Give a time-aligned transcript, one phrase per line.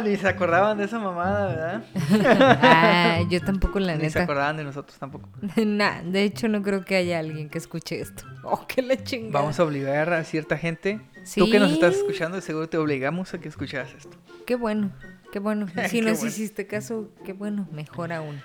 [0.00, 1.82] Ni se acordaban de esa mamada, ¿verdad?
[2.62, 4.22] Ah, yo tampoco, la Ni se neta.
[4.24, 5.28] acordaban de nosotros tampoco.
[5.56, 8.24] Nah, de hecho no creo que haya alguien que escuche esto.
[8.44, 9.40] Oh, qué la chingada.
[9.40, 11.00] Vamos a obligar a cierta gente.
[11.36, 14.16] Tú que nos estás escuchando, seguro te obligamos a que escucharas esto.
[14.46, 14.90] Qué bueno,
[15.32, 15.66] qué bueno.
[15.88, 16.28] Si Qué nos bueno.
[16.30, 18.40] hiciste caso, qué bueno, mejor aún.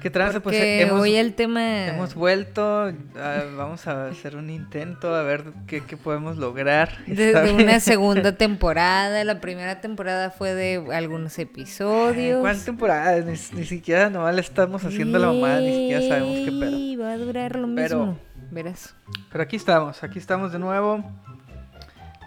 [0.00, 0.40] ¿Qué tranza?
[0.40, 1.86] Pues hemos, hoy el tema...
[1.88, 2.92] hemos vuelto.
[3.16, 7.04] ah, vamos a hacer un intento a ver qué, qué podemos lograr.
[7.06, 7.62] de, esta de vez.
[7.62, 9.22] una segunda temporada.
[9.22, 12.40] La primera temporada fue de algunos episodios.
[12.40, 13.20] ¿Cuál temporada?
[13.20, 17.04] Ni, ni siquiera nomás le estamos haciendo la mamada, ni siquiera sabemos qué pedo.
[17.04, 18.18] Va a durar lo Pero- mismo.
[18.50, 18.96] Verás.
[19.30, 21.04] Pero aquí estamos, aquí estamos de nuevo.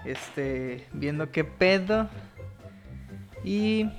[0.06, 2.08] Este, viendo qué pedo.
[3.44, 3.90] Y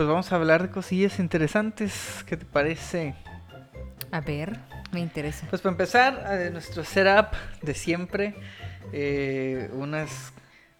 [0.00, 2.24] pues vamos a hablar de cosillas interesantes.
[2.26, 3.14] ¿Qué te parece?
[4.10, 4.58] A ver,
[4.92, 5.46] me interesa.
[5.50, 8.34] Pues para empezar, eh, nuestro setup de siempre.
[8.94, 10.32] eh, unas.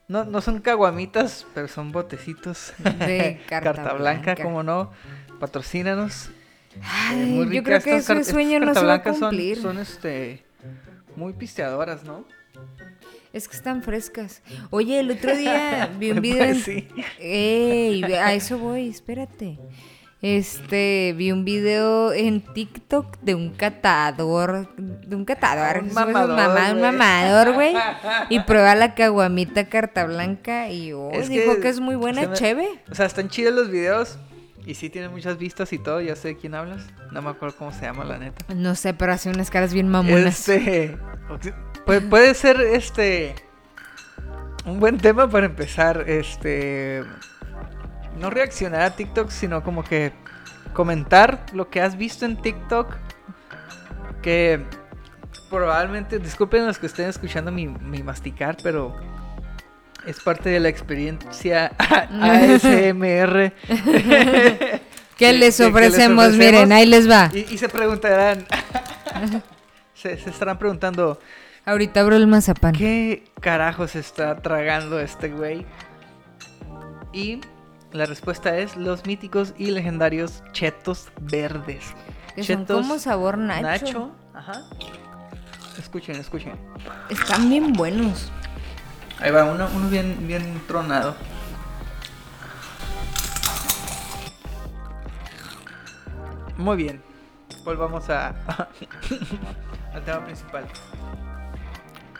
[0.08, 2.72] No, no son caguamitas, pero son botecitos.
[2.78, 4.42] De carta blanca, blanca.
[4.42, 4.90] como no.
[5.38, 6.28] Patrocínanos.
[6.74, 9.28] Eh, Ay, muy yo creo que ese sueño no se va a carta blancas son-
[9.28, 9.60] cumplir.
[9.60, 10.46] Son, este.
[11.14, 12.24] Muy pisteadoras, ¿no?
[13.32, 14.42] Es que están frescas.
[14.70, 16.88] Oye, el otro día vi un video Pues en...
[16.88, 16.88] sí.
[17.20, 19.58] Ey, a eso voy, espérate.
[20.22, 26.06] Este, vi un video en TikTok de un catador, de un catador, Un sube su
[26.10, 27.74] mamador, mamá, un mamador, güey,
[28.28, 32.26] y prueba la caguamita carta blanca y oh, Es dijo que que es muy buena,
[32.26, 32.68] me- cheve.
[32.90, 34.18] O sea, están chidos los videos.
[34.66, 36.02] Y sí tienen muchas vistas y todo.
[36.02, 36.82] Ya sé de quién hablas.
[37.12, 38.44] No me acuerdo cómo se llama, la neta.
[38.54, 40.46] No sé, pero hace unas caras bien mamonas.
[40.50, 40.98] Este.
[41.90, 43.34] Puede, puede ser este.
[44.64, 46.04] Un buen tema para empezar.
[46.08, 47.02] Este.
[48.16, 50.12] No reaccionar a TikTok, sino como que
[50.72, 52.94] comentar lo que has visto en TikTok.
[54.22, 54.64] Que
[55.50, 56.20] probablemente.
[56.20, 58.94] Disculpen los que estén escuchando mi, mi masticar, pero.
[60.06, 63.52] Es parte de la experiencia ASMR.
[63.66, 64.80] ¿Qué
[65.16, 66.26] que- les ofrecemos?
[66.28, 66.36] ofrecemos.
[66.36, 67.30] Miren, ahí les va.
[67.34, 68.46] Y, y se preguntarán.
[69.94, 71.18] se, se estarán preguntando.
[71.64, 72.74] Ahorita abro el mazapán.
[72.74, 75.66] ¿Qué carajo se está tragando este güey?
[77.12, 77.40] Y
[77.92, 81.94] la respuesta es los míticos y legendarios chetos verdes.
[82.34, 83.62] Que son Chetos como sabor nacho.
[83.62, 84.10] Nacho.
[84.34, 84.62] Ajá.
[85.78, 86.52] Escuchen, escuchen.
[87.08, 88.30] Están bien buenos.
[89.18, 91.14] Ahí va, uno, uno bien, bien tronado.
[96.56, 97.02] Muy bien.
[97.64, 98.28] Volvamos a
[99.94, 100.64] al tema principal.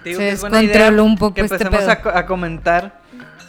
[0.05, 2.11] Te Se que es buena idea descontroló un poco que este empecemos pedo.
[2.15, 3.00] a, a comentar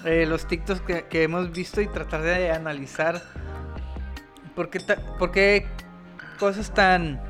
[0.05, 3.21] eh, los TikToks que, que hemos visto y tratar de analizar
[4.55, 5.67] por qué, ta- por qué
[6.39, 7.21] cosas tan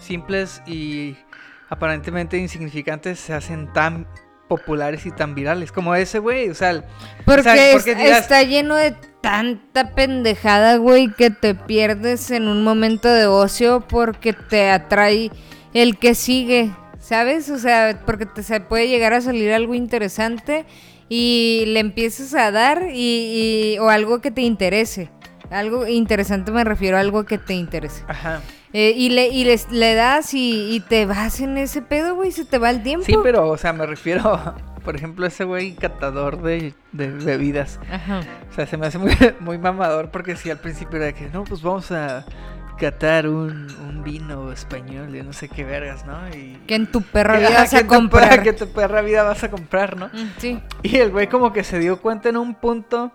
[0.00, 1.16] simples y
[1.68, 4.06] aparentemente insignificantes se hacen tan
[4.48, 6.82] populares y tan virales como ese güey, o sea,
[7.24, 12.30] Porque, o sea, es- porque dirás- está lleno de tanta pendejada, güey, que te pierdes
[12.30, 15.30] en un momento de ocio porque te atrae
[15.74, 16.72] el que sigue,
[17.10, 17.50] ¿sabes?
[17.50, 20.64] O sea, porque te se puede llegar a salir algo interesante
[21.08, 25.10] y le empiezas a dar y, y- o algo que te interese.
[25.50, 28.04] Algo interesante me refiero a algo que te interese.
[28.06, 28.40] ajá.
[28.72, 32.30] Eh, y le, y les, le das y, y te vas en ese pedo, güey,
[32.30, 33.04] se te va el tiempo.
[33.04, 34.38] Sí, pero, o sea, me refiero,
[34.84, 37.80] por ejemplo, a ese güey catador de, de bebidas.
[37.90, 38.20] Ajá.
[38.48, 39.10] O sea, se me hace muy,
[39.40, 42.24] muy mamador porque si al principio era de que, no, pues vamos a
[42.80, 46.18] catar un, un vino español de no sé qué vergas, ¿no?
[46.34, 46.58] Y...
[46.66, 48.42] Que en tu perra vida vas a en comprar.
[48.42, 50.06] que tu perra vida vas a comprar, ¿no?
[50.06, 50.58] Mm, Sí.
[50.82, 53.12] Y el güey como que se dio cuenta en un punto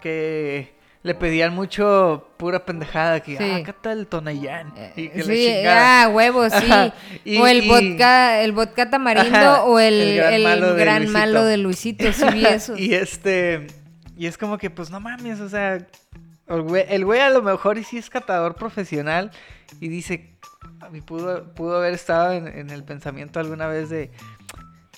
[0.00, 3.42] que le pedían mucho pura pendejada, que, Sí.
[3.44, 4.72] ah, acá está el Tonayán.
[4.94, 6.02] Y que le sí, chingara.
[6.04, 6.56] ah, huevo, sí.
[6.56, 6.94] Ajá,
[7.24, 10.74] y- o el y- vodka, el vodka tamarindo Ajá, o el, el gran el malo
[10.74, 12.76] de gran malo de Luisito, sí vi eso.
[12.76, 13.66] y este,
[14.16, 15.78] y es como que, pues no mames, o sea,
[16.46, 19.30] el güey, a lo mejor y sí es catador profesional
[19.80, 20.36] y dice,
[20.92, 24.10] y pudo, pudo haber estado en, el pensamiento alguna vez de,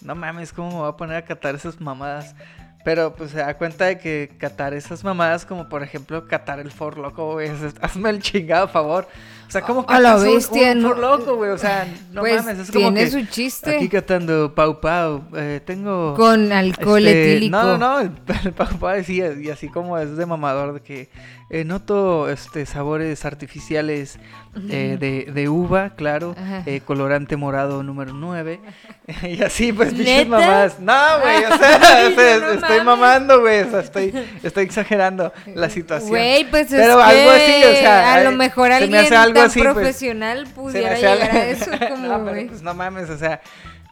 [0.03, 2.35] no mames, ¿cómo me voy a poner a catar esas mamadas?
[2.85, 6.71] Pero pues se da cuenta de que catar esas mamadas, como por ejemplo catar el
[6.71, 7.51] For Loco, güey,
[7.81, 9.09] hazme el chingado favor.
[9.55, 11.51] Sea, ¿cómo A la un- bestia, un, no- For Loco, güey?
[11.51, 13.77] O sea, no pues mames, es como tiene que su chiste.
[13.77, 16.15] aquí catando Pau Pau, eh, tengo...
[16.15, 17.57] Con alcohol este, etílico.
[17.57, 18.11] No, no, no, el,
[18.47, 21.09] el Pau Pau decía, y así como es de mamador, de que
[21.55, 24.19] eh, noto este sabores artificiales
[24.71, 26.35] eh, de, de uva, claro,
[26.67, 28.61] eh, colorante morado número 9,
[29.23, 30.81] y así pues pinches mamadas.
[30.81, 32.85] No, güey, o sea, Ay, o sea, no estoy mames.
[32.85, 34.13] mamando, güey, o sea, estoy,
[34.43, 36.11] estoy exagerando la situación.
[36.11, 39.17] Güey, pues es Pero que algo así, o sea, a lo mejor me alguien hace
[39.17, 39.75] algo tan así, pues.
[39.75, 43.41] profesional me pudiera llegar algo- a eso, como, no, pero pues no mames, o sea,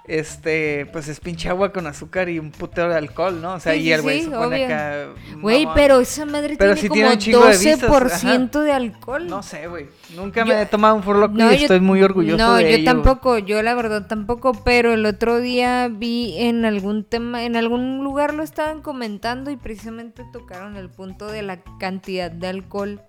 [0.05, 3.55] este, pues es pinche agua con azúcar y un putero de alcohol, ¿no?
[3.55, 4.65] O sea, Sí, y el güey sí, se pone obvio.
[4.67, 5.07] acá.
[5.41, 8.73] Güey, pero esa madre Pero tiene sí como tiene un chingo de vistas, 12% de
[8.73, 9.27] alcohol.
[9.29, 9.87] No sé, güey.
[10.17, 12.63] Nunca Yo- me he tomado un Furloco No, y yo- estoy muy orgulloso No, de
[12.63, 12.85] yo ello.
[12.85, 18.03] tampoco, yo la verdad tampoco, pero el otro día vi en algún tema, en algún
[18.03, 23.01] lugar lo estaban comentando y precisamente tocaron el punto de la cantidad de alcohol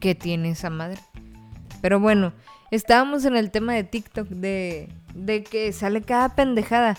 [0.00, 0.98] que tiene esa madre.
[1.80, 2.32] Pero bueno,
[2.70, 6.96] estábamos en el tema de TikTok, de, de que sale cada pendejada.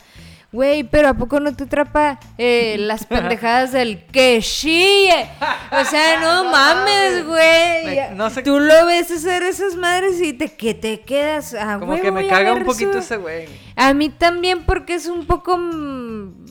[0.51, 5.27] Güey, pero ¿a poco no te atrapa eh, las pendejadas del que chille?
[5.71, 8.09] O sea, no mames, güey.
[8.15, 11.53] No sé- Tú lo ves hacer esas madres y te, que te quedas.
[11.59, 13.47] Ah, Como que me caga un poquito su- ese güey.
[13.75, 16.44] A mí también porque es un poco mm,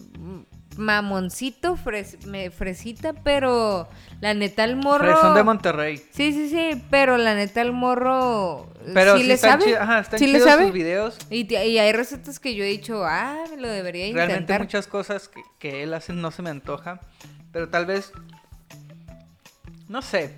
[0.76, 3.88] mamoncito, fres- me- fresita, pero
[4.20, 5.04] la neta el morro...
[5.12, 5.98] Fresón de Monterrey.
[6.10, 9.76] Sí, sí, sí, pero la neta el morro Pero sí, sí le sabe.
[9.76, 10.64] ajá, están sí le chidos sabe.
[10.64, 11.18] sus videos.
[11.30, 14.60] Y, y hay recetas que yo he dicho, ah, me lo debería Realmente intentar.
[14.62, 17.00] muchas cosas que, que él hace no se me antoja.
[17.52, 18.10] Pero tal vez.
[19.88, 20.34] No sé.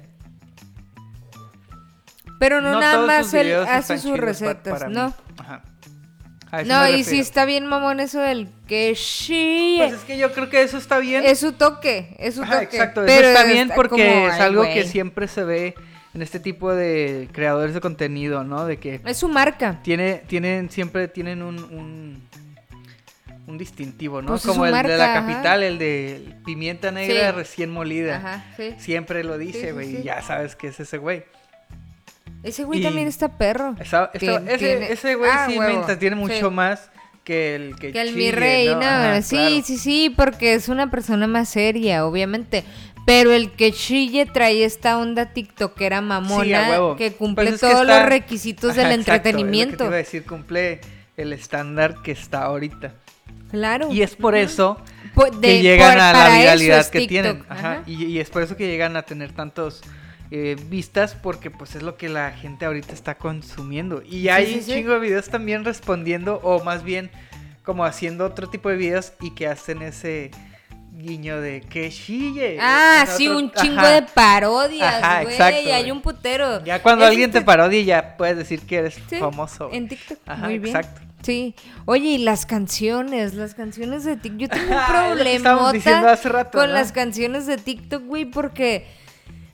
[2.38, 4.88] Pero no, nada más él hace sus recetas, para.
[4.90, 5.14] ¿no?
[5.38, 5.62] Ajá.
[6.56, 9.76] A eso No, me y sí está bien mamón eso del que sí.
[9.78, 11.24] Pues es que yo creo que eso está bien.
[11.24, 12.64] es su toque, es su Ajá, toque.
[12.76, 15.74] exacto, pero eso está bien porque como, es ay, algo que siempre se ve
[16.14, 18.64] en este tipo de creadores de contenido, ¿no?
[18.64, 19.80] De que Es su marca.
[19.82, 22.22] tiene, tienen, siempre tienen un, un,
[23.46, 24.28] un distintivo, ¿no?
[24.28, 25.26] Pues es Como su el de la ajá.
[25.26, 27.36] capital, el de pimienta negra Sí.
[27.36, 28.16] recién molida.
[28.16, 28.74] Ajá, sí.
[28.78, 29.96] Siempre lo dice, sí, güey, sí.
[30.00, 31.24] y ya sabes que es ese güey.
[32.42, 33.74] Ese güey Y- también está perro.
[33.80, 35.72] Esa- esta- Tien- ese, tiene- ese güey Ah, sí huevo.
[35.78, 36.54] menta, tiene mucho Sí.
[36.54, 36.90] más
[37.24, 38.80] que el que, Que el mi rey, ¿no?
[38.82, 39.62] Ajá, sí, claro.
[39.64, 42.62] sí, sí, porque es una persona más seria, obviamente.
[43.04, 46.96] Pero el que chille trae esta onda tiktokera mamona Sí, a huevo.
[46.96, 49.22] que cumple Pues es que todos está- los requisitos Ajá, del exacto, es lo que
[49.22, 49.84] te entretenimiento.
[49.84, 50.80] iba a decir, cumple
[51.16, 52.94] el estándar que está ahorita.
[53.50, 53.92] Claro.
[53.92, 54.76] Y es por eso
[55.14, 57.44] Po- que de- llegan por- a la viralidad es que TikTok, tienen.
[57.48, 57.82] Ajá, ajá.
[57.86, 59.82] Y, y es por eso que llegan a tener tantos
[60.30, 64.02] eh, vistas porque pues es lo que la gente ahorita está consumiendo.
[64.02, 64.72] Y hay sí, un sí.
[64.72, 67.10] chingo de videos también respondiendo o más bien
[67.62, 70.30] como haciendo otro tipo de videos y que hacen ese
[70.92, 72.58] guiño de que chille.
[72.60, 73.90] Ah, sí, otro- un chingo ajá.
[73.90, 75.70] de parodias, güey.
[75.70, 76.64] Hay un putero.
[76.64, 79.68] Ya cuando alguien te parodia ya puedes decir que eres famoso.
[79.72, 80.18] En TikTok.
[80.26, 80.74] Ajá, Muy bien.
[80.76, 81.02] exacto.
[81.22, 81.54] Sí.
[81.86, 84.38] Oye, y las canciones, las canciones de TikTok.
[84.40, 86.74] Yo tengo un problema hace rato, con ¿no?
[86.74, 88.86] las canciones de TikTok, güey, porque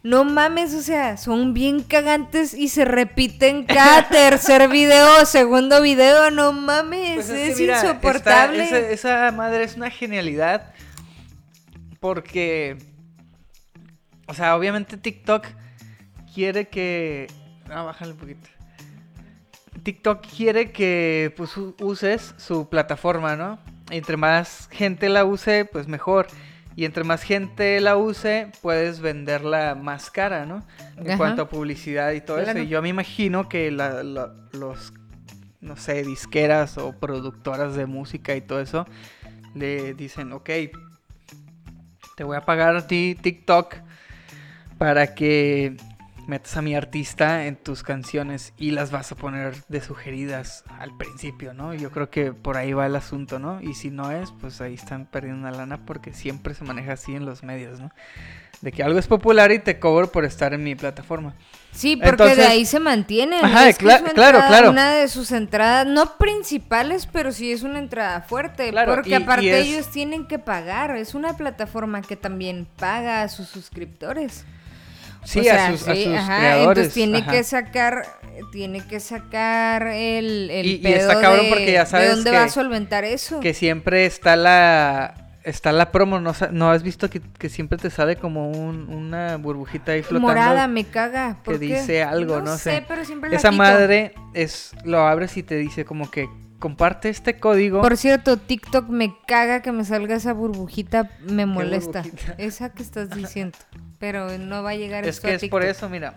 [0.03, 6.31] no mames, o sea, son bien cagantes y se repiten cada tercer video, segundo video,
[6.31, 8.65] no mames, Pues es, que mira, está- insoportable.
[8.65, 10.73] esa, esa madre es una genialidad.
[12.01, 12.79] Porque.
[14.27, 15.47] O sea, obviamente TikTok
[16.35, 17.29] quiere que.
[17.71, 18.49] Ah, bájale un poquito.
[19.83, 23.59] TikTok quiere que pues uses su plataforma, ¿no?
[23.91, 26.27] Entre más gente la use, pues mejor.
[26.75, 30.65] Y entre más gente la use, puedes venderla más cara, ¿no?
[30.97, 31.17] En Ajá.
[31.19, 32.51] cuanto a publicidad y todo Claro.
[32.53, 32.59] eso.
[32.61, 34.93] Y yo me imagino que la- la- los,
[35.61, 38.87] no sé, disqueras o productoras de música y todo eso,
[39.55, 40.49] le dicen, ok,
[42.17, 43.77] te voy a pagar a ti TikTok
[44.79, 45.77] para que
[46.27, 50.97] metas a mi artista en tus canciones y las vas a poner de sugeridas al
[50.97, 51.75] principio, ¿no?
[51.75, 53.61] Yo creo que por ahí va el asunto, ¿no?
[53.61, 57.15] Y si no es, pues ahí están perdiendo una lana porque siempre se maneja así
[57.15, 57.91] en los medios, ¿no?
[58.61, 61.35] De que algo es popular y te cobro por estar en mi plataforma.
[61.73, 63.45] Sí, porque Entonces- de ahí se mantienen.
[63.45, 64.71] Ajá, es que su claro, entrada- claro.
[64.71, 68.71] Una de sus entradas, no principales, pero sí es una entrada fuerte.
[68.71, 70.95] Claro, porque y- aparte y es- ellos tienen que pagar.
[70.97, 74.45] Es una plataforma que también paga a sus suscriptores.
[75.25, 76.69] Sí, O sea, a sus, a sí, sus ajá, creadores.
[76.69, 77.31] Entonces tiene ajá.
[77.31, 78.03] que sacar,
[78.51, 82.15] tiene que sacar el, el Y- y pedo está cabrón de, porque ya sabes de
[82.17, 83.41] dónde que- va a solventar eso.
[83.41, 85.15] Que siempre está la
[85.45, 89.37] está la promo, ¿no, no has visto que, que siempre te sale como un- una
[89.39, 90.29] burbujita ahí flotando?
[90.29, 91.35] Morada me caga.
[91.37, 91.67] que ¿por qué?
[91.67, 92.85] dice algo, no, sé.
[92.87, 93.59] pero siempre la Esa quito.
[93.63, 96.29] madre es lo abres y te dice como que
[96.63, 97.83] comparte este código.
[97.83, 102.03] Por cierto, TikTok me caga que me salga esa burbujita, me molesta.
[102.03, 102.35] burbujita?
[102.39, 103.59] Esa que estás diciendo.
[103.99, 106.15] Pero no va a llegar es esto que a es por eso, mira,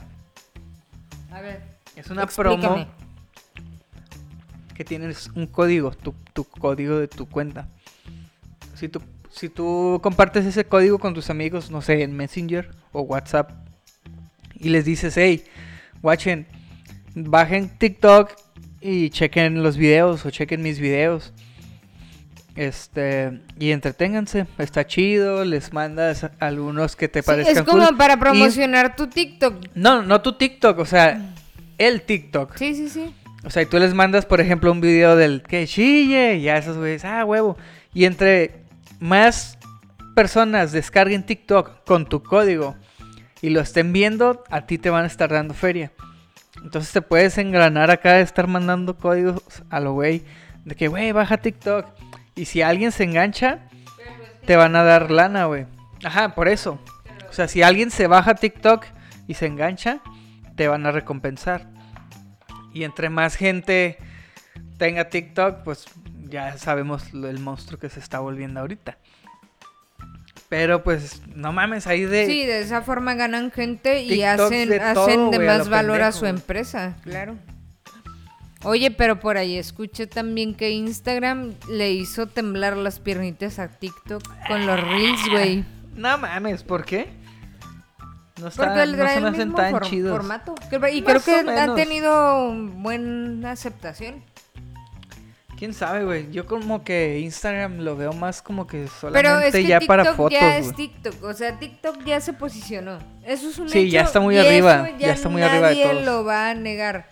[1.32, 1.64] A ver.
[1.96, 2.60] es una Explícame.
[2.60, 2.88] promo
[4.76, 7.68] que tienes un código, tu, tu código de tu cuenta.
[8.76, 13.02] Si tú, si tú compartes ese código con tus amigos, no sé, en Messenger o
[13.02, 13.50] WhatsApp,
[14.54, 15.44] y les dices, hey,
[16.04, 16.46] watchen,
[17.16, 18.45] bajen TikTok
[18.88, 21.34] y chequen los videos o chequen mis videos.
[22.56, 27.98] Este, y entreténganse, está chido, les mandas algunos que te Sí, parezcan es como cool.
[27.98, 29.56] para Y- promocionar tu TikTok.
[29.76, 31.34] No, no tu TikTok, o sea,
[31.78, 32.56] el TikTok.
[32.56, 33.14] Sí, sí, sí.
[33.44, 36.58] O sea, y tú les mandas, por ejemplo, un video del que chille, y a
[36.58, 37.58] esos güeyes, ah, huevo.
[37.94, 38.62] Y entre
[39.00, 39.58] más
[40.16, 42.76] personas descarguen TikTok con tu código
[43.42, 45.92] y lo estén viendo, a ti te van a estar dando feria.
[46.66, 50.26] Entonces te puedes engranar acá de estar mandando códigos a lo güey.
[50.64, 51.86] De que, güey, baja TikTok.
[52.34, 53.70] Y si alguien se engancha,
[54.48, 55.68] te van a dar lana, güey.
[56.04, 56.80] Ajá, por eso.
[57.30, 58.84] O sea, si alguien se baja TikTok
[59.28, 60.02] y se engancha,
[60.56, 61.68] te van a recompensar.
[62.74, 64.00] Y entre más gente
[64.80, 65.86] tenga TikTok, pues
[66.30, 68.98] ya sabemos el monstruo que se está volviendo ahorita.
[70.50, 72.28] Pero pues, no mames, ahí de...
[72.28, 75.72] Sí, de esa forma ganan gente y TikToks hacen de todo, hacen de más lo
[75.72, 77.36] valor a su empresa, claro.
[78.64, 84.24] Oye, pero por ahí escuché también que Instagram le hizo temblar las piernitas a TikTok
[84.48, 85.66] con los reels, güey.
[85.96, 87.08] No mames, ¿por qué?
[88.42, 90.12] No, está, Porque no el hacen mismo tan for- chidos.
[90.12, 90.56] formato.
[90.92, 94.24] Y Más creo que ha tenido buena aceptación.
[95.58, 96.30] ¿Quién sabe, güey?
[96.32, 99.88] Yo como que Instagram lo veo más como que Pero solamente es que ya TikTok
[99.88, 100.76] para fotos, ya es.
[100.76, 102.98] TikTok, o sea, TikTok ya se posicionó.
[103.26, 105.86] Eso es un Sí, ya hecho, está muy arriba, eso ya está muy arriba de
[105.86, 107.08] nadie lo va a negar.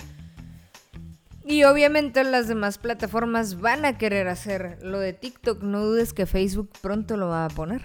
[1.46, 5.62] Y obviamente las demás plataformas van a querer hacer lo de TikTok.
[5.62, 7.82] No dudes que Facebook pronto lo va a poner.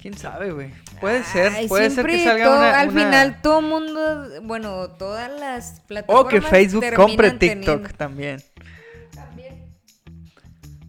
[0.00, 0.70] ¿Quién sabe, güey?
[1.00, 4.88] Puede ser, Ay, puede ser que salga todo- una, Al una- final todo mundo, bueno,
[4.90, 8.42] todas las plataformas O que Facebook compre TikTok teniendo- también.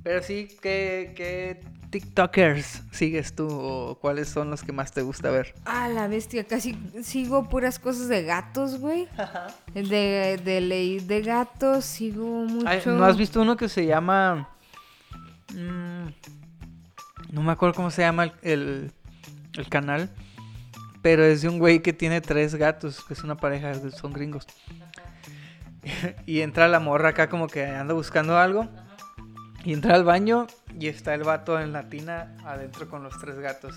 [0.08, 1.60] Pero sí, ¿qué, ¿qué
[1.90, 3.46] TikTokers sigues tú?
[3.52, 5.54] ¿O cuáles son los que más te gusta ver?
[5.66, 9.10] Ah, la bestia, casi sigo puras cosas de gatos, güey.
[9.74, 12.70] De, de ley de gatos, sigo mucho.
[12.70, 14.48] Ay, ¿No has visto uno que se llama...
[15.54, 16.08] mm,
[17.34, 18.92] no me acuerdo cómo se llama el, el,
[19.58, 20.10] el canal.
[21.02, 24.48] Pero es de un güey que tiene tres gatos, que es una pareja, son gringos.
[26.26, 28.70] y entra la morra acá como que anda buscando algo.
[29.64, 30.48] Y entra al baño
[30.80, 33.76] y está el vato en la tina adentro con los tres gatos.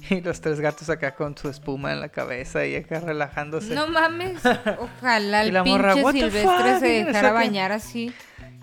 [0.10, 3.74] Y los tres gatos acá con su espuma en la cabeza y acá relajándose.
[3.74, 4.40] No mames,
[4.78, 8.12] ojalá el morra, pinche "What the silvestre fuck?" se dejara bañar así.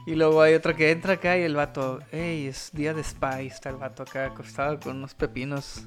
[0.08, 3.42] Y luego hay otro que entra acá y el vato, hey, es día de spa
[3.42, 5.82] y está el vato acá acostado con unos pepinos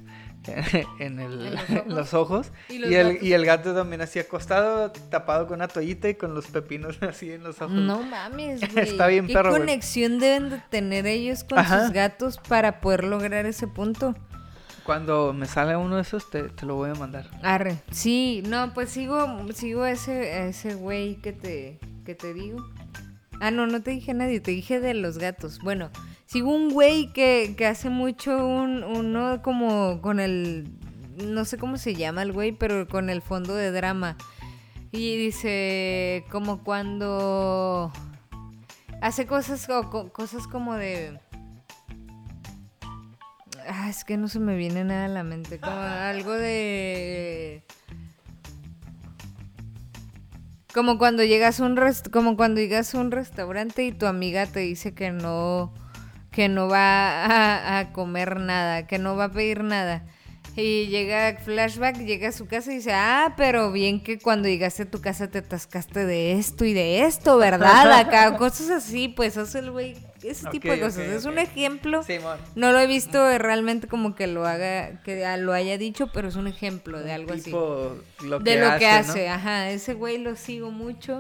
[0.99, 1.71] en, el- ¿En los ojos?
[1.87, 2.51] en los ojos.
[2.69, 6.47] Y el, y el gato también así acostado, tapado con una toallita y con los
[6.47, 7.75] pepinos así en los ojos.
[7.77, 8.89] No mames, güey.
[8.89, 9.61] Está bien ¿Qué perro, güey.
[9.63, 11.83] conexión deben de tener ellos con Ajá.
[11.85, 14.15] sus gatos para poder lograr ese punto?
[14.85, 17.29] Cuando me sale uno de esos, te, te lo voy a mandar.
[17.43, 17.77] Arre.
[17.91, 22.67] Sí, no, pues sigo, sigo a ese, ese güey que te, que te digo.
[23.41, 25.59] Ah, no, no te dije a nadie, te dije de los gatos.
[25.59, 25.91] Bueno,
[26.29, 30.71] sigo un güey que, que hace mucho un, uno como con el,
[31.25, 34.17] no sé cómo se llama el güey, pero con el fondo de drama.
[34.93, 37.91] Y dice, como cuando
[39.01, 41.19] hace cosas, o co- cosas como de...
[43.67, 45.59] Ah, es que no se me viene nada a la mente.
[45.61, 47.63] Como algo de.
[50.73, 51.79] Como cuando llegas a un
[52.11, 55.73] como cuando llegas a un restaurante y tu amiga te dice que no
[56.39, 60.07] que no va a, a comer nada, que no va a pedir nada.
[60.55, 64.85] Y llega flashback, llega a su casa y dice, ah, pero bien que cuando llegaste
[64.85, 67.91] a tu casa te atascaste de esto y de esto, ¿verdad?
[67.91, 71.09] Acá, cosas así, pues hace el güey, ese tipo de cosas.
[71.09, 72.05] es un ejemplo.
[72.05, 72.39] Simón.
[72.55, 76.37] No lo he visto realmente como que lo haga, que lo haya dicho, pero es
[76.37, 77.47] un ejemplo de algo así.
[77.47, 79.35] Tipo, lo De lo que hace, hace, ¿no?
[79.35, 79.71] ajá.
[79.71, 81.19] Ese güey lo sigo mucho.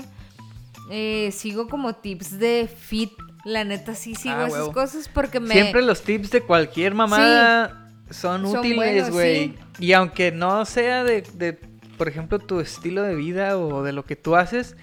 [0.92, 3.10] Eh, sigo como tips de fit.
[3.48, 4.72] La neta sí sigo Ah, esas huevo.
[4.72, 5.52] cosas porque me...
[5.54, 9.48] Siempre los tips de cualquier mamada son Son útiles, güey.
[9.48, 9.58] sí.
[9.80, 11.54] Y aunque no sea de, de,
[11.96, 14.76] por ejemplo, tu estilo de vida o de lo que tú haces,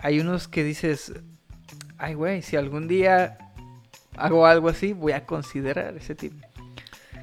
[0.00, 1.12] hay unos que dices,
[1.98, 3.36] ay, güey, si algún día
[4.16, 6.32] hago algo así, voy a considerar ese tip.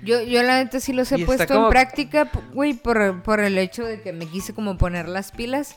[0.03, 3.57] Yo, yo la neta sí los he puesto como- en práctica, güey, por, por el
[3.57, 5.75] hecho de que me quise como poner las pilas.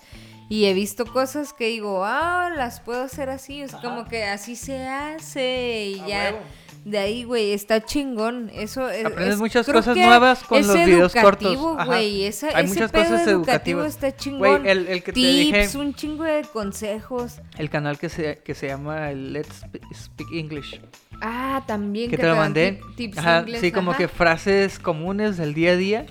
[0.53, 3.63] Y he visto cosas que digo, ah, las puedo hacer así.
[3.63, 5.93] Es como que así se hace.
[5.97, 6.25] Y ya.
[6.33, 6.39] huevo.
[6.85, 8.51] De ahí, güey, está chingón.
[8.53, 9.07] Eso es.
[9.07, 11.57] Aprendes es- muchas cosas nuevas con los videos cortos.
[11.87, 12.25] güey.
[12.25, 13.87] Ese, Hay ese muchas pedo cosas educativo educativas.
[13.87, 14.39] está chingón.
[14.63, 15.37] Güey, el- el que te Tips,
[15.73, 17.37] dije- un chingo de consejos.
[17.57, 20.81] El canal que se, que se llama el Let's Spe- Speak English.
[21.23, 22.73] Ah, también que te lo mandé.
[22.81, 26.07] tip- tips Ajá, inglés, sí, como que frases comunes del día a día.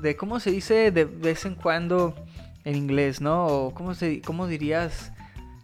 [0.00, 2.14] De cómo se dice de vez en cuando
[2.64, 3.46] en inglés, ¿no?
[3.46, 5.12] O cómo, se, cómo dirías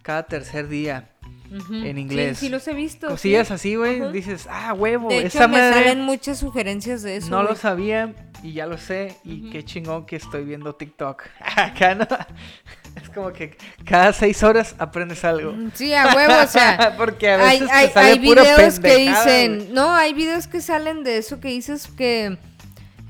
[0.02, 1.10] cada tercer día.
[1.50, 1.62] En
[1.96, 2.38] Sí, inglés.
[2.38, 3.08] Sí, los he visto.
[3.08, 3.54] Cosillas sí.
[3.54, 7.30] así, güey, dices, ah, huevo, De hecho, esa me madre salen muchas sugerencias de eso.
[7.30, 11.22] no lo sabía y ya lo sé y qué chingón que estoy viendo TikTok.
[11.56, 12.06] Acá no,
[13.02, 15.54] es como que cada seis horas aprendes algo.
[15.74, 16.94] Sí, a huevo, o sea.
[16.98, 21.02] Porque a veces hay, te sale hay videos que dicen, no, hay videos que salen
[21.02, 22.36] de eso que dices que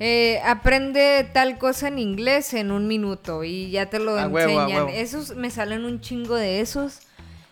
[0.01, 4.67] eh, aprende tal cosa en inglés en un minuto y ya te lo enseñan.
[4.69, 4.89] huevo.
[4.93, 7.01] Esos me salen un chingo de esos.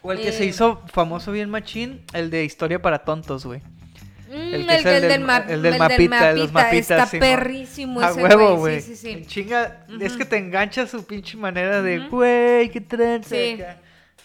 [0.02, 3.60] O el que se eh, hizo famoso bien machín, el de historia para tontos, güey.
[4.28, 7.28] Mm, El que es el del- map- el del mapita, de los mapitas, Está Simón.
[7.28, 8.80] perrísimo A ese huevo, güey.
[8.80, 9.24] Sí, sí, sí.
[9.26, 13.30] chinga, es que te engancha su pinche manera de, güey, qué tranza.
[13.30, 13.60] Sí.
[13.62, 13.78] acá".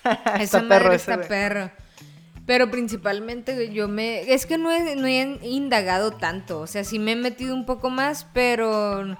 [0.41, 1.69] Esa madre ese, está perro.
[2.45, 4.33] Pero principalmente yo me...
[4.33, 6.59] Es que no he, no he indagado tanto.
[6.59, 9.17] O sea, sí me he metido un poco más, pero...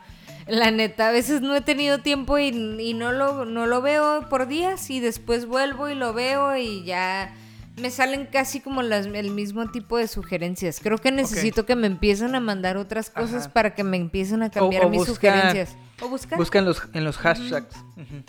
[0.47, 4.27] La neta, a veces no he tenido tiempo y, y no, lo, no lo veo
[4.27, 7.33] por días y después vuelvo y lo veo y ya
[7.77, 10.79] me salen casi como las, el mismo tipo de sugerencias.
[10.81, 13.53] Creo que necesito que me empiecen a mandar otras cosas Ajá.
[13.53, 15.77] para que me empiecen a cambiar o mis busca- sugerencias.
[16.01, 16.37] O buscar.
[16.39, 17.75] Busca en los, en los hashtags.
[17.95, 18.23] Ujú.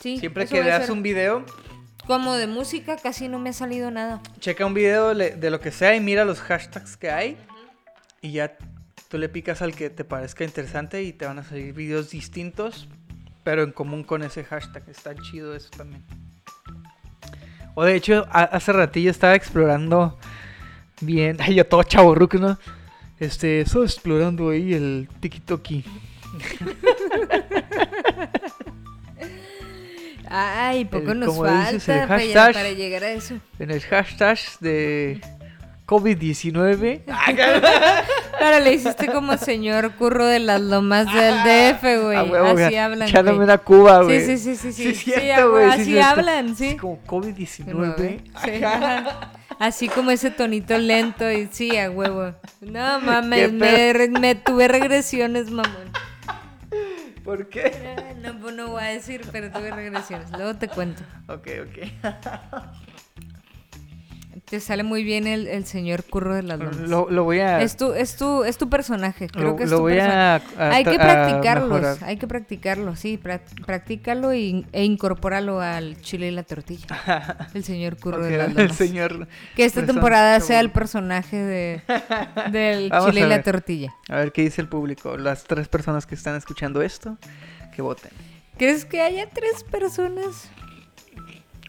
[0.00, 1.44] Sí, Siempre que veas un video,
[2.06, 4.20] Como de música casi no me ha salido nada.
[4.38, 7.36] checa un video de lo que sea y mira los hashtags que hay.
[8.22, 8.56] Y ya
[9.08, 12.88] tú le picas al que te parezca interesante y te van a salir videos distintos,
[13.42, 14.88] pero en común con ese hashtag.
[14.88, 16.04] Está chido eso también.
[17.74, 20.18] O de hecho, hace ratillo estaba explorando
[21.00, 21.36] bien.
[21.40, 22.58] Ay, yo todo chaburruc, ¿no?
[23.18, 25.84] Este, estaba explorando ahí el tiki-toki.
[30.28, 32.52] Ay, poco El- nos como falta dices, hashtag.
[32.54, 33.34] para llegar a eso.
[33.58, 35.20] En el hashtag de
[35.86, 37.00] COVID-19.
[38.38, 42.16] Pero le hiciste como señor curro de las lomas del DF, güey.
[42.64, 43.44] Así hablan, Echándome güey.
[43.44, 44.20] una cuba, güey.
[44.24, 44.94] Sí, sí, sí, sí, sí.
[44.94, 45.64] Sí, Sí, cierto, güey.
[45.66, 46.10] sí, así cierto.
[46.10, 46.66] hablan, sí.
[46.68, 48.20] Es como COVID-19.
[48.44, 48.96] Sí, Ajá.
[48.98, 49.32] ajá.
[49.58, 52.34] Así como ese tonito lento y sí, a huevo.
[52.60, 55.90] No mames, me tuve regresiones, mamón.
[57.26, 57.96] ¿Por qué?
[57.98, 60.30] Ah, No, no voy a decir, pero tuve regresiones.
[60.30, 61.02] Luego te cuento.
[61.26, 61.78] Ok, ok.
[64.48, 66.76] Te sale muy bien el, el señor curro de las lomas.
[66.76, 67.60] Lo, lo voy a.
[67.62, 70.44] Es tu, es tu, es tu personaje, creo lo, que es lo tu voy personaje.
[70.56, 76.00] a, a Hay que practicarlos, hay que practicarlo, sí, prac- practícalo y, e incorpóralo al
[76.00, 76.86] chile y la tortilla.
[77.54, 78.76] El señor curro de las el lomas.
[78.76, 79.26] señor.
[79.56, 81.82] Que esta persona temporada sea el personaje de,
[82.52, 83.94] del chile y la tortilla.
[84.08, 85.16] A ver qué dice el público.
[85.16, 87.18] Las tres personas que están escuchando esto,
[87.74, 88.12] que voten.
[88.56, 90.50] ¿Crees que haya tres personas?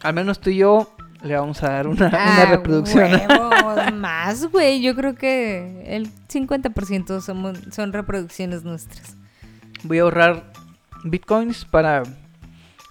[0.02, 3.10] Al menos tú y yo le vamos a dar una, una Ah, reproducción.
[3.28, 4.80] huevos, más, güey.
[4.82, 9.16] Yo creo que el 50% somos, son reproducciones nuestras.
[9.82, 10.52] Voy a ahorrar
[11.04, 12.02] bitcoins para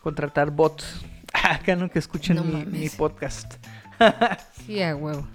[0.02, 1.06] contratar bots.
[1.34, 3.56] Acá no que escuchen No mi, mi podcast.
[4.66, 5.26] Sí, a huevo.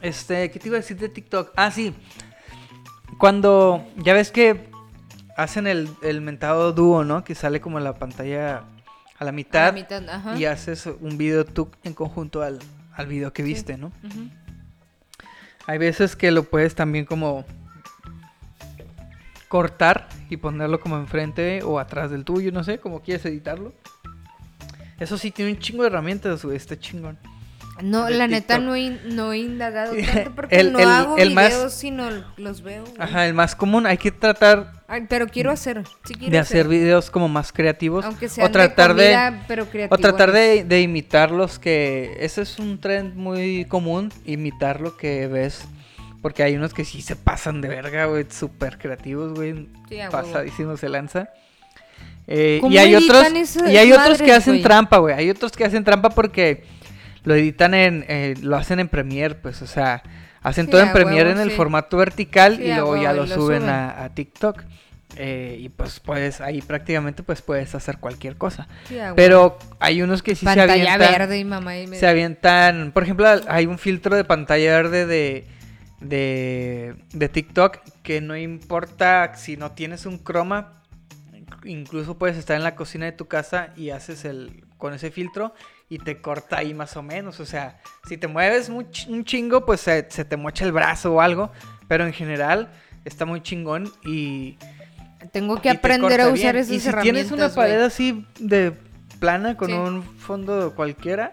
[0.00, 1.52] Este, ¿qué te iba a decir de TikTok?
[1.56, 1.94] Ah, sí.
[3.18, 4.68] Cuando ya ves que
[5.36, 7.24] hacen el, el mentado dúo, ¿no?
[7.24, 8.64] Que sale como la pantalla
[9.18, 10.36] a la mitad, A la mitad, ajá.
[10.36, 12.58] y haces un video tú en conjunto al,
[12.94, 13.92] al video que viste, ¿no?
[15.66, 17.44] Hay veces que lo puedes también como
[19.48, 23.72] cortar y ponerlo como enfrente o atrás del tuyo, no sé, como quieres editarlo.
[24.98, 27.18] Eso sí, tiene un chingo de herramientas, güey, está chingón.
[27.82, 31.34] No, la neta no he, no he indagado tanto porque El- no el- hago el
[31.34, 32.84] más- videos, sino los veo.
[32.84, 32.94] güey.
[32.98, 36.68] Ajá, el más común, hay que tratar Ay, pero quiero hacer, sí quiero de hacer
[36.68, 38.04] videos como más creativos.
[38.04, 42.16] Aunque sea o tratar de, comida, pero o tratar de, de imitar los que...
[42.20, 45.66] Ese es un trend muy común, imitar lo que ves.
[46.22, 49.68] Porque hay unos que sí se pasan de verga, güey, súper creativos, güey.
[49.88, 49.98] Sí,
[50.76, 51.30] se lanza.
[52.26, 53.26] Eh, ¿Cómo y hay otros,
[53.68, 55.14] y hay otros que hacen trampa, güey.
[55.14, 56.64] Hay otros que hacen trampa porque
[57.24, 60.02] lo editan en, eh, lo hacen en Premiere, pues, o sea,
[60.42, 61.56] hacen Sí, todo en Premiere huevo, en el sí.
[61.56, 63.68] formato vertical Sí, y luego ya lo, suben, suben.
[63.68, 64.62] A, a TikTok.
[65.16, 68.66] Eh, y pues puedes, ahí prácticamente pues puedes hacer cualquier cosa.
[69.14, 71.12] Pero hay unos que sí se Pantalla avientan.
[71.12, 71.96] verde y mamá y me...
[71.96, 75.46] Se avientan, por ejemplo, hay un filtro de pantalla verde de,
[76.00, 80.82] de, de TikTok que no importa si no tienes un croma,
[81.64, 85.54] incluso puedes estar en la cocina de tu casa y haces el con ese filtro
[85.88, 87.40] y te corta ahí más o menos.
[87.40, 90.72] O sea, si te mueves un, ch- un chingo, pues se, se te mocha el
[90.72, 91.50] brazo o algo,
[91.88, 92.70] pero en general
[93.04, 94.56] está muy chingón y
[95.32, 96.56] Tengo que aprender a usar bien.
[96.56, 98.72] esas Y si herramientas, tienes una pared así de
[99.18, 99.74] plana con Sí.
[99.74, 101.32] un fondo cualquiera,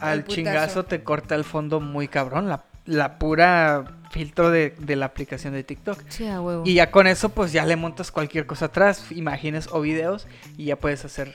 [0.00, 2.48] al, chingazo te corta el fondo muy cabrón.
[2.48, 6.02] La, la pura filtro de, de la aplicación de TikTok.
[6.08, 6.62] Sí, a huevo.
[6.64, 10.66] Y ya con eso, pues ya le montas cualquier cosa atrás, imágenes o videos, y
[10.66, 11.34] ya puedes hacer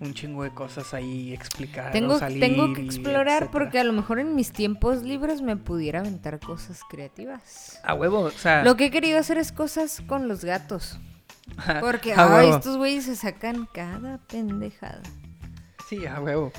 [0.00, 1.92] un chingo de cosas ahí explicar.
[1.92, 5.56] Tengo, o salir tengo que explorar porque a lo mejor en mis tiempos libres me
[5.56, 7.80] pudiera aventar cosas creativas.
[7.82, 8.64] A huevo, o sea.
[8.64, 10.98] Lo que he querido hacer es cosas con los gatos.
[11.80, 15.02] Porque a ay, estos güeyes se sacan cada pendejada.
[15.88, 16.52] Sí, a huevo.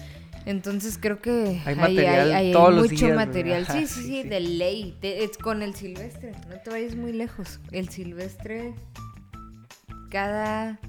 [0.46, 3.64] Entonces creo que Hay ahí material hay, todos los mucho días, material.
[3.64, 4.98] Ajá, sí, sí, sí, de ley.
[5.02, 6.32] Es con el silvestre.
[6.50, 7.60] No te vayas muy lejos.
[7.72, 8.74] El silvestre
[10.10, 10.80] cada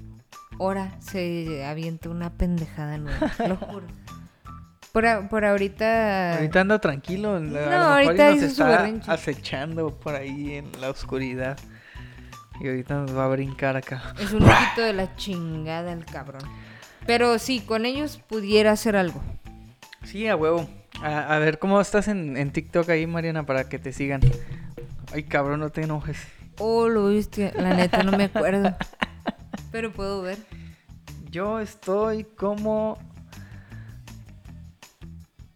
[0.61, 3.31] hora se avienta una pendejada nueva.
[3.47, 3.87] lo juro.
[4.91, 6.35] Por, ahorita.
[6.35, 7.35] Ahorita anda tranquilo.
[7.35, 11.57] a lo No, ahorita nos está acechando por ahí en la oscuridad.
[12.59, 14.13] Y ahorita nos va a brincar acá.
[14.19, 16.43] Es un poquito de la chingada el cabrón.
[17.07, 19.21] Pero sí, con ellos pudiera hacer algo.
[20.03, 20.69] Sí, a huevo.
[21.01, 24.21] A, a ver, ¿cómo estás en, en TikTok ahí, Mariana, para que te sigan?
[25.13, 26.17] Ay, cabrón, no te enojes.
[26.59, 27.51] Oh, lo viste.
[27.55, 28.75] La neta, no me acuerdo.
[29.71, 30.37] Pero puedo ver.
[31.29, 32.97] Yo estoy como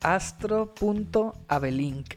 [0.01, 2.13] astro.abelink.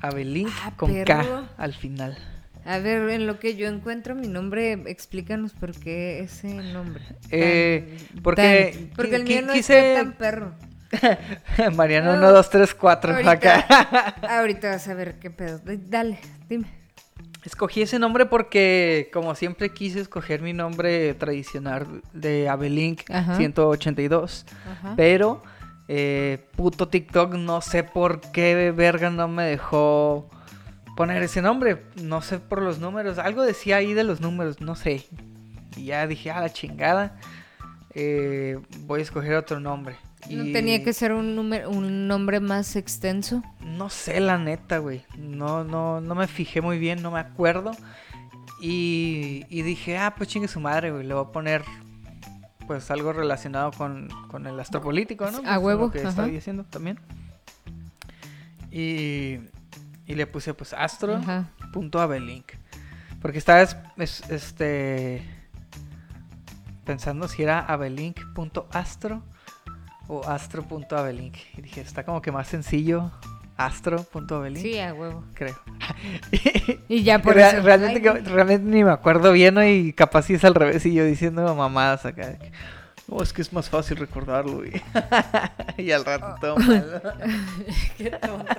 [0.00, 1.04] Abelink Ah, con perro.
[1.06, 2.16] K al final.
[2.64, 7.02] A ver, en lo que yo encuentro mi nombre, explícanos por qué ese nombre.
[7.30, 10.54] Eh, porque tan- porque el mío no quise- está tan perro.
[11.76, 14.14] Mariana No, 1, 2, 3, 4 Ahorita, acá.
[14.38, 15.60] ahorita vas a ver qué pedo.
[15.64, 16.18] Dale,
[16.48, 16.66] dime.
[17.46, 23.36] Escogí ese nombre porque, como siempre, quise escoger mi nombre tradicional de Abelink Ajá.
[23.36, 24.44] 182.
[24.68, 24.94] Ajá.
[24.96, 25.42] Pero,
[25.86, 30.28] eh, puto TikTok, no sé por qué verga no me dejó
[30.96, 31.84] poner ese nombre.
[32.02, 33.18] No sé por los números.
[33.18, 35.06] Algo decía ahí de los números, no sé.
[35.76, 37.16] Y ya dije, a la chingada.
[37.94, 39.94] eh, voy a escoger otro nombre.
[40.28, 43.44] ¿No Y tenía que ser un, número, un nombre más extenso?
[43.76, 45.04] No sé, la neta, güey.
[45.18, 47.72] No, no, no me fijé muy bien, no me acuerdo.
[48.60, 51.04] Y, y dije, ah, pues chingue su madre, güey.
[51.06, 51.62] Le voy a poner,
[52.66, 55.38] pues, algo relacionado con, con el astropolítico, ¿no?
[55.38, 56.98] A Pues, huevo, Lo que estaba diciendo también.
[58.70, 59.38] Y,
[60.06, 62.52] y le puse, pues, astro.abelink.
[63.20, 65.22] Porque estaba, es- es- este,
[66.84, 69.22] pensando si era abelink.astro
[70.08, 71.36] o astro.abelink.
[71.56, 73.10] Y dije, está como que más sencillo,
[73.56, 74.62] astro.abelink.
[74.62, 75.24] Sí, a huevo.
[75.34, 75.54] Creo.
[76.88, 77.64] Y ya por Real- eso.
[77.64, 79.64] realmente, Ay, que- realmente ni me acuerdo bien, ¿no?
[79.66, 82.36] Y capaz si es al revés y yo diciendo mamadas acá.
[83.08, 84.72] No, es que es más fácil recordarlo, güey.
[85.78, 87.02] y al rato todo mal.
[87.96, 88.56] Qué tonta.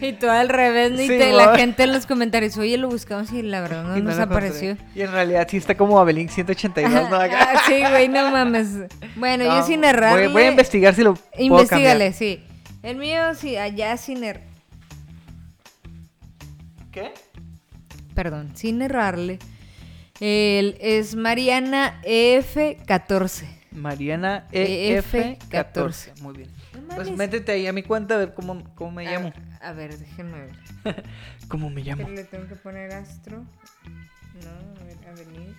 [0.00, 1.00] Y todo al revés, ¿no?
[1.02, 3.96] Y Sí, te- la gente en los comentarios, oye, lo buscamos y la verdad no
[3.96, 4.76] nos apareció.
[4.94, 7.16] Y en realidad sí está como Abelink 182, ¿no?
[7.16, 7.48] Acá.
[7.54, 8.68] Ah, sí, güey, no mames.
[9.16, 10.24] Bueno, No, yo sin errarle.
[10.26, 12.12] Voy, voy a investigar si lo puedo Investígale, cambiar.
[12.12, 12.44] sí.
[12.84, 14.42] El mío, sí, allá sin er...
[16.92, 17.14] ¿Qué?
[18.14, 19.38] Perdón, sin errarle.
[20.20, 23.46] El, es Mariana EF14.
[23.72, 25.38] Mariana EF14.
[25.48, 26.20] EF14.
[26.20, 26.50] Muy bien.
[26.86, 29.32] No Pues métete ahí a mi cuenta a ver cómo, cómo me llamo.
[29.62, 31.04] A, ver, déjenme ver.
[31.48, 32.06] ¿Cómo me llamo?
[32.06, 33.38] Le tengo que poner astro.
[34.44, 35.56] No, a ver, Avelink.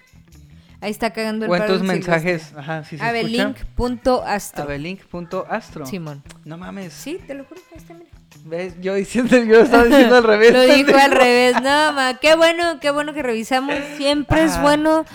[0.82, 2.54] Ahí está cagando el palo tus el mensajes.
[2.56, 3.10] Ajá, si se escucha.
[3.10, 4.64] Avelink.astro.
[4.64, 5.86] Abelink.astro.
[5.86, 6.24] Simón.
[6.44, 6.94] No mames.
[6.94, 7.62] Sí, te lo juro.
[7.72, 8.10] Ahí está, mira.
[8.44, 8.76] ¿Ves?
[8.82, 10.52] Yo diciendo, yo estaba diciendo al revés.
[10.54, 11.56] Lo dijo al revés.
[11.62, 13.74] No, ma, qué bueno, qué bueno que revisamos.
[13.98, 15.06] Siempre es bueno.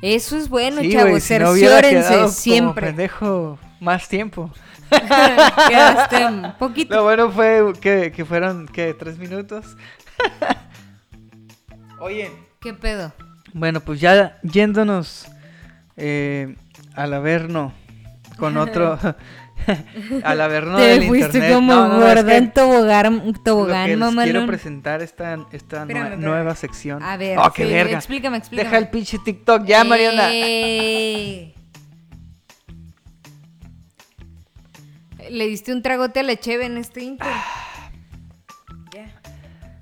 [0.00, 1.22] Eso es bueno, Sí, chavos.
[1.24, 2.86] si no Cerciórense como siempre.
[2.86, 4.50] pendejo más tiempo.
[4.90, 6.94] Quedaste un poquito.
[6.94, 8.94] Lo bueno fue que, que fueron, ¿qué?
[8.94, 9.76] ¿Tres minutos?
[12.00, 13.12] Oye, ¿Qué pedo?
[13.52, 15.26] Bueno, pues ya yéndonos
[15.96, 16.56] eh,
[16.94, 17.72] al averno
[18.38, 18.98] con otro...
[20.24, 21.52] al averno Te del fuiste internet.
[21.52, 26.20] como No, no, que en tobogán, tobogán les quiero presentar esta, esta nue- Espérame, espérame.
[26.24, 27.02] nueva sección.
[27.02, 27.96] A ver, Oh, qué sí, verga.
[27.98, 28.64] explícame, explícame.
[28.70, 30.28] Deja el pinche TikTok ya, Mariana.
[30.32, 31.54] Eh.
[35.30, 37.26] Le diste un tragote a la cheve en este inter.
[38.94, 39.12] Ya.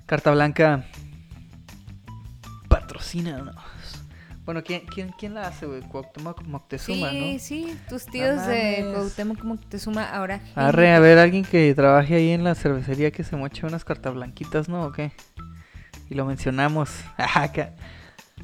[0.05, 0.85] Carta Blanca.
[3.07, 3.55] Patrocínanos.
[4.45, 5.81] Bueno, ¿quién, quién, quién la hace, güey?
[5.81, 7.39] Cuauhtémoc Moctezuma, sí, ¿no?
[7.39, 8.95] sí, tus tíos de mames.
[8.95, 10.39] Cuauhtémoc Moctezuma ahora.
[10.55, 14.69] Arre, a ver, alguien que trabaje ahí en la cervecería que se moche unas cartablanquitas,
[14.69, 14.83] ¿no?
[14.85, 15.11] ¿O qué?
[16.09, 16.89] Y lo mencionamos.
[17.17, 17.73] Acá.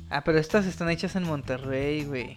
[0.09, 2.35] Ah, pero estas están hechas en Monterrey, güey.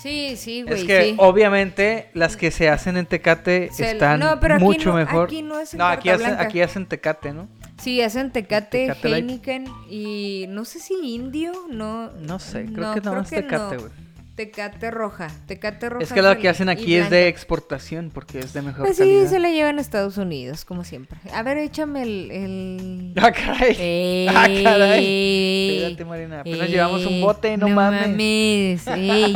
[0.00, 1.14] Sí, sí, güey, Es que sí.
[1.18, 5.26] obviamente las que se hacen en Tecate Se- están no, pero mucho no- mejor.
[5.26, 7.48] aquí no hacen no, aquí hacen, aquí hacen Tecate, ¿no?
[7.82, 9.42] Sí, hacen Tecate, Tecate Light.
[9.90, 12.10] Y no sé si Indio, no.
[12.12, 13.80] No sé, creo que nada más Tecate, no.
[13.82, 13.92] güey.
[14.34, 16.02] Tecate roja, tecate roja.
[16.04, 19.02] Es que lo que hacen aquí es de exportación porque es de mejor Pues sí,
[19.02, 19.28] calidad.
[19.28, 21.18] se la llevan a Estados Unidos, como siempre.
[21.34, 22.30] A ver, échame el...
[22.30, 23.12] el...
[23.22, 23.76] Ah, caray.
[23.78, 25.76] Ey, Ah, caray.
[25.82, 26.40] Espérate, Marina.
[26.40, 28.08] Apenas llevamos un bote, no, mames.
[28.08, 29.34] mames, ey,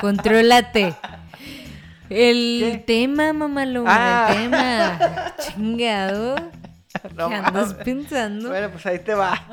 [0.00, 0.94] contrólate.
[2.10, 2.82] El ¿Qué?
[2.86, 4.26] tema, mamalón, Ah.
[4.30, 5.34] el tema.
[5.54, 6.34] Chingado.
[7.16, 7.84] No ¿Qué andas mames.
[7.84, 8.48] pensando?
[8.48, 9.38] Bueno, pues ahí te va.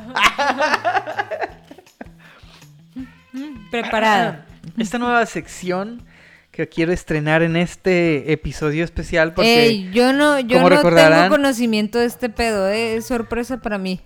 [3.71, 4.45] Preparada.
[4.77, 6.03] Esta nueva sección
[6.51, 11.99] que quiero estrenar en este episodio especial porque Ey, yo no, yo no tengo conocimiento
[11.99, 13.99] de este pedo, eh, es sorpresa para mí.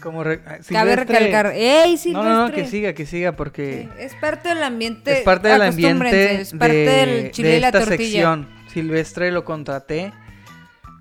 [0.00, 1.52] como re- ah, Cabe recalcar.
[1.54, 1.98] ¡Ey!
[2.12, 5.18] No, no, no, que siga, que siga porque Es parte del ambiente.
[5.18, 7.98] es parte del ambiente Es parte de, del chile de y la esta tortilla.
[7.98, 8.48] sección.
[8.72, 10.12] Silvestre lo contraté.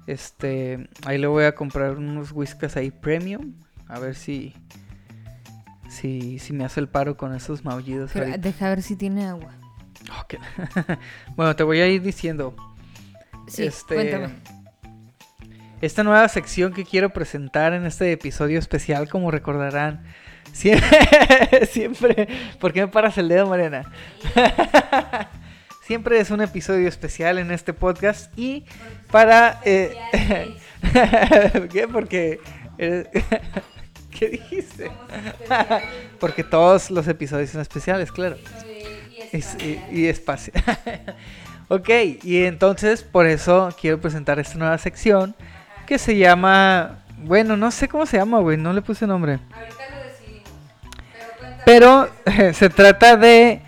[0.10, 3.54] Este, ahí le voy a comprar unos whiskas ahí premium,
[3.88, 4.56] a ver si
[5.88, 9.54] si si me hace el paro con esos maullidos Pero, deja ver si tiene agua.
[11.36, 12.56] Bueno, te voy a ir diciendo.
[13.48, 14.30] Sí, Este, cuéntame.
[15.80, 20.06] Esta nueva sección que quiero presentar en este episodio especial, como recordarán,
[20.54, 22.28] siempre, siempre,
[22.60, 23.92] ¿por qué me paras el dedo, Mariana?
[25.90, 28.64] siempre es un episodio especial en este podcast y
[29.10, 29.60] para...
[29.66, 29.98] eh,
[31.72, 31.88] ¿Qué?
[31.92, 32.40] Porque...
[32.78, 33.08] eres-
[34.12, 34.92] ¿Qué dijiste?
[36.20, 38.38] Porque todos los episodios son especiales, claro.
[39.34, 40.54] Y, y espacio.
[41.70, 41.90] ok,
[42.22, 45.36] y entonces por eso quiero presentar esta nueva sección
[45.88, 47.00] que se llama.
[47.18, 49.40] Bueno, no sé cómo se llama, güey, no le puse nombre.
[49.52, 51.66] Ahorita lo decidimos.
[51.66, 52.10] Pero
[52.54, 53.62] se trata de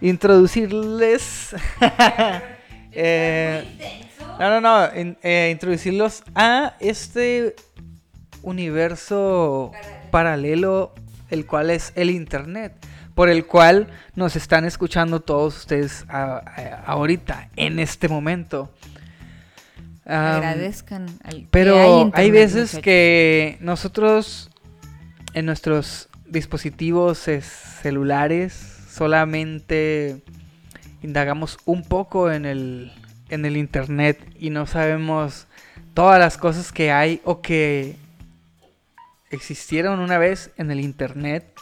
[0.00, 1.54] introducirles.
[2.92, 3.64] eh,
[4.38, 7.54] no, no, no, in- eh, introducirlos a este
[8.42, 9.72] universo
[10.10, 10.94] paralelo,
[11.30, 12.72] el cual es el Internet,
[13.14, 18.72] por el cual nos están escuchando todos ustedes a- a- ahorita, en este momento.
[20.04, 21.06] Agradezcan.
[21.24, 22.82] al- que pero hay, internet, veces muchachos.
[22.84, 24.50] que nosotros
[25.34, 27.44] en nuestros dispositivos es-
[27.82, 30.22] celulares solamente
[31.02, 32.92] indagamos un poco en el,
[33.28, 35.46] en el internet y no sabemos
[35.92, 37.96] todas las cosas que hay o que
[39.30, 41.52] existieron una vez en el internet.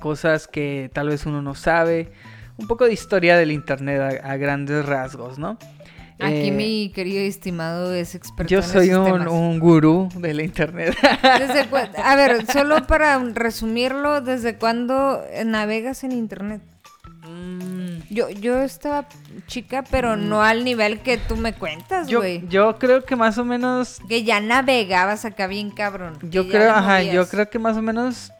[0.00, 2.10] Cosas que tal vez uno no sabe.
[2.56, 5.58] Un poco de historia del internet a, a grandes rasgos, ¿no?
[6.20, 10.42] Aquí Eh, mi querido y estimado es experto yo soy un, un gurú de la
[10.44, 10.96] internet.
[11.38, 16.62] ¿Desde cu- A ver, solo para resumirlo, ¿desde cuándo navegas en internet?
[17.26, 19.06] Mm, Yo, yo estaba
[19.46, 22.46] chica, pero no al nivel que tú me cuentas, güey.
[22.48, 24.00] yo creo que más o menos.
[24.08, 26.18] Que ya navegabas acá bien cabrón.
[26.22, 28.30] Yo creo, ajá, yo creo que más o menos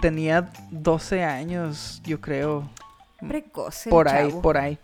[0.00, 2.68] tenía 12 años, yo creo.
[3.26, 4.42] Precoce por ahí, chavo.
[4.42, 4.78] por ahí.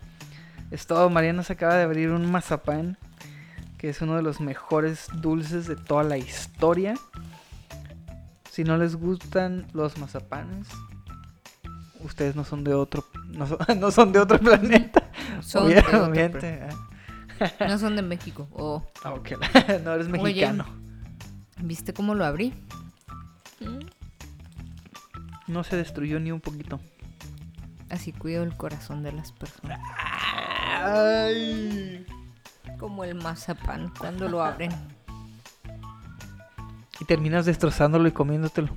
[0.74, 2.98] Es todo, Mariana se acaba de abrir un mazapán,
[3.78, 6.94] que es uno de los mejores dulces de toda la historia.
[8.50, 10.66] Si no les gustan los mazapanes,
[12.00, 15.08] ustedes no son de otro, no son, no son de otro planeta.
[15.42, 16.10] Son de otro
[17.38, 17.66] ah.
[17.68, 18.48] No son de México.
[18.50, 19.30] Oh, Ah, ok.
[19.84, 20.18] no eres Oye.
[20.18, 20.66] mexicano.
[21.62, 22.52] ¿viste cómo lo abrí?
[25.46, 26.80] No se destruyó ni un poquito.
[27.90, 29.78] Así cuido el corazón de las personas.
[30.64, 32.06] Ay.
[32.78, 34.72] Como el mazapán cuando lo abren.
[37.00, 38.68] Y terminas destrozándolo y comiéndotelo.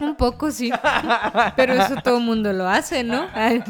[0.00, 0.72] Un poco sí.
[1.56, 3.26] Pero eso todo el mundo lo hace, ¿no?
[3.34, 3.62] Ay.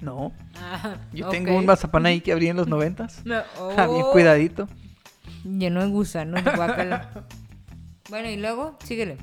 [0.00, 0.32] No.
[0.56, 3.22] Ah, Yo tengo un mazapán ahí que abrí en los noventas.
[3.24, 3.36] No,
[3.76, 4.12] Ah, bien oh.
[4.12, 4.68] cuidadito.
[5.44, 7.10] Lleno de gusanos, guácala.
[8.10, 9.16] Bueno, y luego, síguele.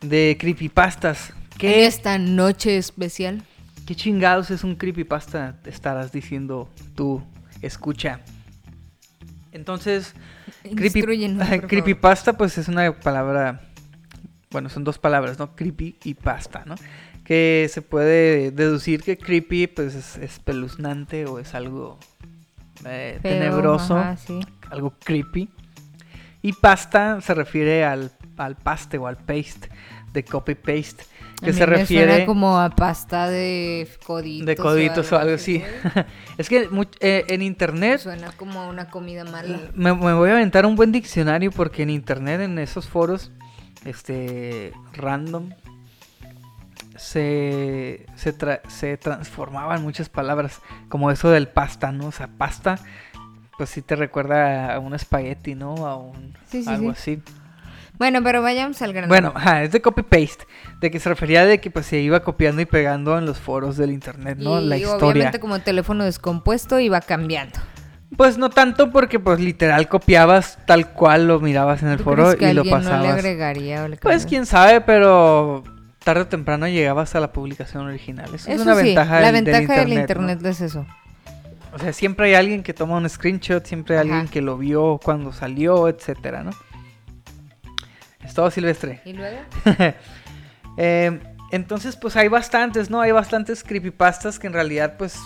[0.00, 1.30] De creepypastas.
[1.30, 3.42] En ¿Qué, esta noche especial.
[3.90, 5.56] ¿Qué chingados es un creepypasta?
[5.64, 7.24] Te estarás diciendo tú,
[7.60, 8.20] escucha.
[9.50, 10.14] Entonces,
[10.76, 11.02] creepy,
[11.66, 13.62] creepypasta pues es una palabra,
[14.52, 15.56] bueno, son dos palabras, ¿no?
[15.56, 16.76] Creepy y pasta, ¿no?
[17.24, 21.98] Que se puede deducir que creepy pues es espeluznante o es algo
[22.84, 24.38] eh, Feo, tenebroso, ajá, sí.
[24.70, 25.50] algo creepy.
[26.42, 29.68] Y pasta se refiere al, al paste o al paste,
[30.12, 31.04] de copy-paste,
[31.40, 32.10] A que mí se me refiere...
[32.12, 34.46] suena como a pasta de coditos.
[34.46, 35.62] De coditos o algo así.
[36.38, 36.68] es que
[37.00, 39.58] eh, en internet Suena como a una comida mala.
[39.74, 43.30] me, me voy a aventar un buen diccionario porque en internet, en esos foros,
[43.84, 45.50] este, random,
[46.96, 52.06] se, se, tra- se transformaban muchas palabras, como eso del pasta, ¿no?
[52.06, 52.78] O sea, pasta,
[53.56, 55.86] pues sí te recuerda a un espagueti, ¿no?
[55.86, 57.12] A un, Sí, sí, algo sí.
[57.22, 57.22] así.
[58.00, 59.08] Bueno, pero vayamos al grano.
[59.08, 60.46] Bueno, ajá, es de copy-paste.
[60.80, 63.76] De que se refería de que pues se iba copiando y pegando en los foros
[63.76, 64.58] del internet, ¿no?
[64.58, 65.06] Y la historia.
[65.06, 67.60] obviamente como teléfono descompuesto iba cambiando.
[68.16, 72.22] Pues no tanto porque pues literal copiabas tal cual lo mirabas en el ¿Tú foro
[72.24, 73.14] crees que y lo alguien no le pasabas.
[73.18, 74.28] agregaría o le pues cambiaría?
[74.28, 75.62] quién sabe, pero
[76.02, 78.34] tarde o temprano llegabas a la publicación original.
[78.34, 80.38] Eso, es una sí, ventaja, la del, del ventaja del internet.
[80.38, 80.48] internet ¿no?
[80.48, 80.86] es eso.
[81.74, 84.14] O sea, siempre hay alguien que toma un screenshot, siempre hay Ajá.
[84.16, 86.50] alguien que lo vio cuando salió, etcétera, ¿no?
[88.24, 89.00] Es todo silvestre.
[89.04, 89.38] ¿Y luego?
[90.76, 93.00] Eh, entonces, pues hay bastantes, ¿no?
[93.00, 95.18] Hay bastantes creepypastas que en realidad, pues,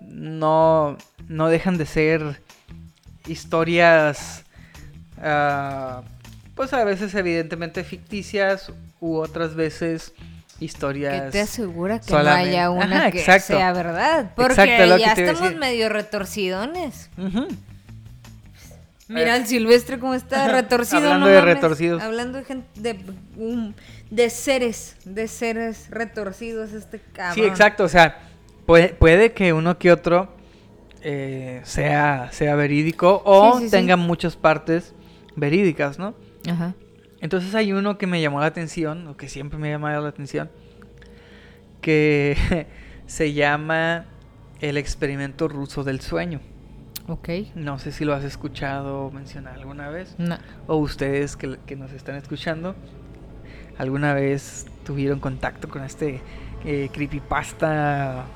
[0.00, 2.40] no, no dejan de ser
[3.26, 4.44] historias,
[5.20, 6.02] ah,
[6.54, 10.12] pues a veces evidentemente ficticias u otras veces
[10.58, 11.32] ¿Qué historias...
[11.32, 13.56] te asegura que solamente- no haya una Ajá, que exacto.
[13.56, 14.32] sea verdad?
[14.36, 17.10] Porque Exacto, que ya estamos medio retorcidones.
[19.08, 20.98] Mira el silvestre cómo está retorcido.
[20.98, 21.54] Hablando no de mames.
[21.54, 22.02] retorcidos.
[22.02, 22.98] Hablando de gente, de,
[23.36, 23.72] um,
[24.10, 27.34] de seres, de seres retorcidos este cabrón.
[27.34, 28.18] Sí, exacto, o sea,
[28.66, 30.28] puede, puede que uno que otro
[31.02, 33.70] eh, sea, sea verídico o Sí, sí, sí.
[33.70, 34.94] tenga muchas partes
[35.36, 36.14] verídicas, ¿no?
[36.50, 36.74] Ajá.
[37.20, 40.08] Entonces hay uno que me llamó la atención, o que siempre me ha llamado la
[40.10, 40.50] atención,
[41.80, 42.66] que
[43.06, 44.06] se llama
[44.60, 46.40] el experimento ruso del sueño.
[47.08, 47.28] Ok.
[47.54, 50.36] No sé si lo has escuchado mencionar alguna vez, No.
[50.66, 52.76] o ustedes que, que nos están escuchando,
[53.78, 56.20] alguna vez tuvieron contacto con este
[56.64, 58.26] eh, creepypasta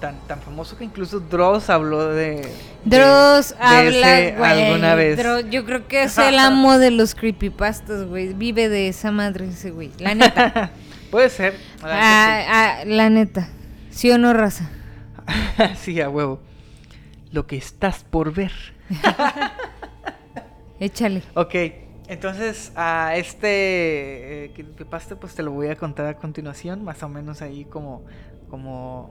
[0.00, 2.48] tan, tan famoso que incluso Dross habló de...
[2.84, 4.50] Dross de habla, ese güey.
[4.50, 5.18] alguna vez.
[5.18, 8.32] Dross, yo creo que es el amo de los creepypastas, güey.
[8.32, 9.90] Vive de esa madre ese güey.
[9.98, 10.70] La neta.
[11.10, 11.54] Puede ser.
[11.82, 13.48] la neta ah, ah, la neta.
[13.90, 14.70] ¿Sí o no, raza?
[15.76, 16.40] sí, a huevo.
[17.32, 18.52] Lo que estás por ver.
[20.80, 21.22] Échale.
[21.34, 21.54] Ok,
[22.08, 27.08] entonces a este eh, creepypasta pues te lo voy a contar a continuación, más o
[27.08, 28.04] menos ahí como,
[28.48, 29.10] como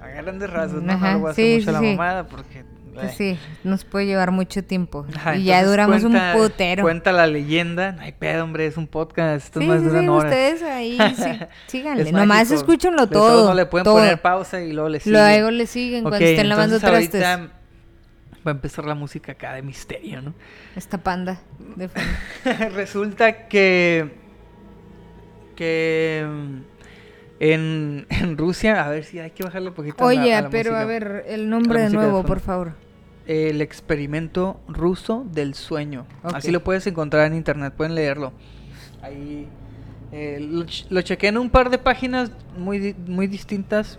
[0.00, 0.92] a grandes rasgos, ¿no?
[0.92, 2.64] Ajá, no lo voy a hacer sí, mucho sí, la mamada porque...
[2.94, 5.04] Pues eh, sí, nos puede llevar mucho tiempo.
[5.14, 6.82] ajá, y ya duramos cuenta- un putero.
[6.82, 9.84] Cuenta la leyenda, no hay pedo, hombre, es un podcast, esto sí, es más sí,
[9.84, 12.02] de una sí, ustedes ahí sí, síganle.
[12.04, 13.48] Es Nomás escúchenlo De todos todo.
[13.48, 13.96] No le pueden todo.
[13.96, 15.20] poner pausa y luego le siguen.
[15.20, 17.22] Luego le siguen cuando estén lavando trastes.
[17.22, 17.50] ahorita
[18.46, 20.34] va a empezar la música acá de misterio, ¿no?
[20.76, 21.40] Esta panda
[21.76, 21.88] de.
[22.74, 24.10] Resulta que.
[25.56, 26.24] que.
[26.28, 26.56] mm,
[27.38, 29.96] En, en Rusia, a ver si hay que bajarle un poquito.
[30.06, 32.72] a la- Oye, a la pero a ver, el nombre de nuevo, por favor.
[33.26, 36.06] El experimento ruso del sueño.
[36.22, 38.32] Así lo puedes encontrar en internet, pueden leerlo.
[39.02, 39.48] Ahí.
[40.12, 43.98] eh, lo, lo chequé en un par de páginas muy, muy distintas.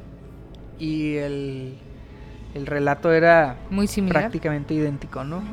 [0.79, 1.77] Y el.
[2.53, 4.23] El relato era Muy similar.
[4.23, 5.43] prácticamente idéntico, ¿no?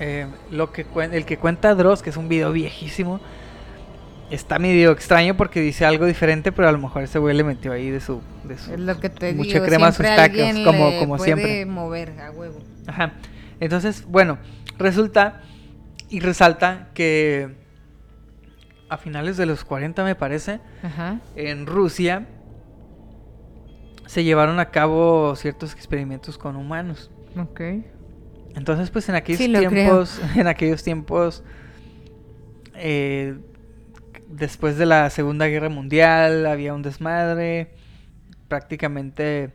[0.00, 3.20] Eh, lo que el que cuenta Dross, que es un video viejísimo,
[4.30, 7.72] está medio extraño porque dice algo diferente, pero a lo mejor ese güey le metió
[7.72, 9.66] ahí de su, de su Es lo que te mucha digo.
[9.66, 11.66] crema a sus tacos, como, como puede siempre.
[11.66, 12.58] mover a huevo.
[12.86, 13.12] Ajá.
[13.60, 14.38] Entonces, bueno,
[14.78, 15.42] resulta
[16.08, 17.54] y resalta que
[18.88, 21.20] a finales de los 40 me parece, Ajá.
[21.36, 22.26] en Rusia
[24.10, 27.10] se llevaron a cabo ciertos experimentos con humanos.
[27.38, 27.60] Ok.
[28.56, 29.70] Entonces, pues en aquellos Sí, lo creo.
[29.70, 31.44] tiempos, en aquellos tiempos,
[32.74, 33.36] eh,
[34.28, 37.70] después de la Segunda Guerra Mundial, había un desmadre.
[38.48, 39.50] Prácticamente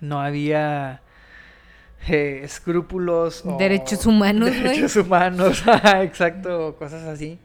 [0.00, 1.02] no había
[2.08, 3.44] eh, escrúpulos.
[3.46, 4.50] o- Derechos humanos.
[4.50, 5.62] Derechos humanos,
[6.02, 7.38] exacto, cosas así.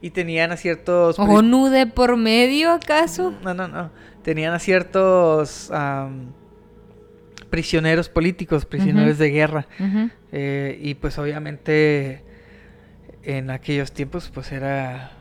[0.00, 1.16] Y tenían a ciertos.
[1.16, 3.34] pri- ¿ONU de por medio acaso?
[3.42, 3.90] no, no, no.
[4.28, 5.72] Tenían a ciertos
[7.48, 9.66] prisioneros políticos, prisioneros de guerra.
[10.32, 12.22] Eh, y pues obviamente
[13.22, 15.12] en aquellos tiempos pues era...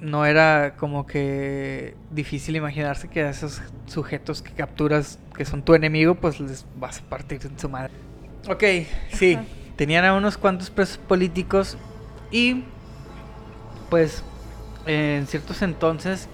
[0.00, 5.74] No era como que difícil imaginarse que a esos sujetos que capturas, que son tu
[5.74, 7.92] enemigo, pues les vas a partir en su madre.
[8.48, 8.64] Ok,
[9.12, 9.38] sí,
[9.76, 11.76] tenían a unos cuantos presos políticos
[12.30, 12.64] y
[13.90, 14.24] pues
[14.86, 16.30] en ciertos entonces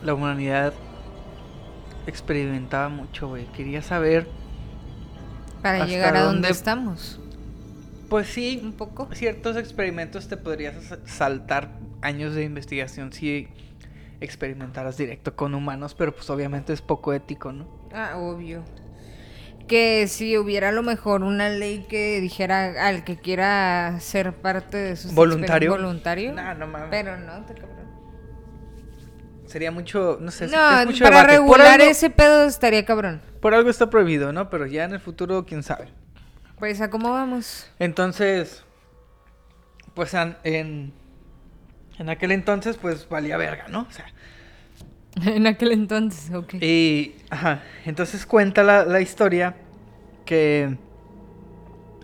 [0.00, 0.72] la humanidad
[2.08, 3.46] experimentaba mucho, güey.
[3.52, 4.26] Quería saber,
[5.62, 6.48] Para ¿Hasta llegar a donde dónde?
[6.50, 7.20] estamos.
[8.08, 9.08] pues sí, Un poco.
[9.12, 13.48] ciertos experimentos te podrías sa- saltar años de investigación si
[14.20, 17.66] experimentaras directo con humanos, pero pues obviamente es poco ético, ¿no?
[17.92, 18.62] Ah, obvio.
[19.66, 24.78] Que si hubiera a lo mejor una ley que dijera al que quiera ser parte
[24.78, 25.70] de sus Voluntario.
[25.72, 26.32] voluntario.
[26.32, 26.88] No, no mames.
[26.90, 27.87] Pero no, te cabrón.
[29.48, 31.36] Sería mucho, no sé, es No, mucho para debate.
[31.38, 33.20] Regular algo- ese pedo estaría cabrón.
[33.40, 34.50] Por algo está prohibido, ¿no?
[34.50, 35.88] Pero ya en el futuro, quién sabe.
[36.58, 37.66] Pues a cómo vamos.
[37.78, 38.62] Entonces,
[39.94, 40.92] pues en, en,
[41.98, 43.86] en aquel entonces, pues valía verga, ¿no?
[43.88, 44.06] O sea,
[45.26, 46.54] En aquel entonces, ok.
[46.60, 49.56] y, ajá, entonces cuenta la, la historia
[50.26, 50.76] que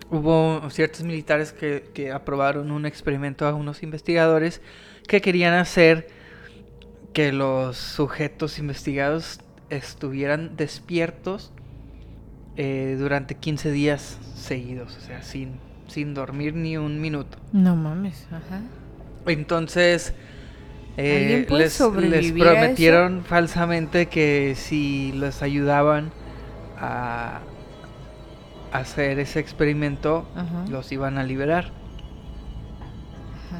[0.09, 4.61] hubo ciertos militares que, que aprobaron un experimento a unos investigadores
[5.07, 6.07] que querían hacer
[7.15, 9.39] que los sujetos investigados
[9.69, 11.53] estuvieran despiertos
[12.57, 15.53] eh, durante 15 días seguidos, o sea, sin,
[15.87, 17.37] sin dormir ni un minuto.
[17.53, 18.59] No mames, ajá.
[19.27, 20.13] Entonces,
[20.97, 21.93] eh, ¿Alguien puede les, eso?
[21.93, 26.11] prometieron falsamente que si les ayudaban
[26.77, 27.39] a
[28.73, 30.65] hacer ese experimento, Ajá.
[30.69, 31.71] los iban a liberar.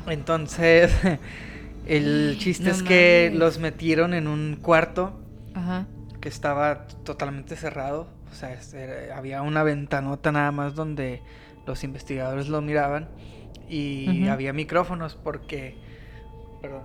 [0.02, 0.12] Ajá.
[0.12, 0.92] Entonces,
[1.86, 3.40] el chiste No es que mames.
[3.40, 5.20] los metieron en un cuarto
[5.54, 5.88] Ajá.
[6.22, 8.08] que estaba totalmente cerrado.
[8.32, 11.22] O sea, este, había una ventanota nada más donde
[11.66, 13.10] los investigadores lo miraban
[13.70, 15.76] y había micrófonos porque,
[16.62, 16.84] perdón,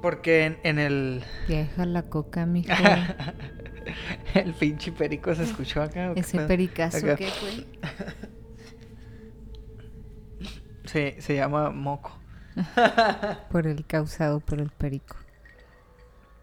[0.00, 2.72] porque en, en el Deja la coca, mijo.
[4.34, 6.10] el pinche perico se escuchó acá.
[6.10, 7.16] ¿o qué Ese pericazo Acá.
[7.16, 7.66] que fue.
[10.84, 12.18] Se, se llama moco.
[13.50, 15.16] Por el causado por el perico.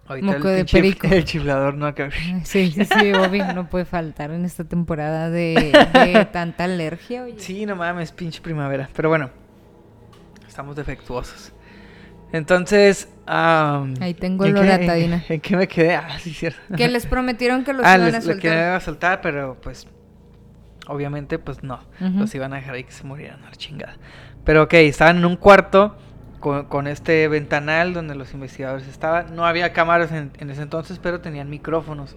[0.07, 1.07] Ahorita Moco el de perico.
[1.07, 2.09] El chiflador no acá.
[2.43, 7.35] Sí, sí, sí, obvio, no puede faltar en esta temporada de, de tanta alergia, oye.
[7.39, 8.89] Sí, no mames, pinche primavera.
[8.95, 9.29] Pero bueno,
[10.47, 11.51] estamos defectuosos.
[12.31, 15.23] Entonces, am, Ahí tengo ¿en qué- loratadina.
[15.27, 15.95] ¿En, en qué me quedé?
[15.95, 16.59] Ah, sí, cierto.
[16.75, 18.39] Que les prometieron que los ah, iban les, a soltar.
[18.41, 19.87] quería soltar, pero pues,
[20.89, 21.79] obviamente, pues no.
[21.99, 23.95] Los iban a dejar ahí que se murieran a la chingada.
[24.43, 25.95] Pero ok, estaban en un cuarto
[26.39, 29.35] con, con este ventanal donde los investigadores estaban.
[29.35, 32.15] No había cámaras en, en ese entonces, pero tenían micrófonos.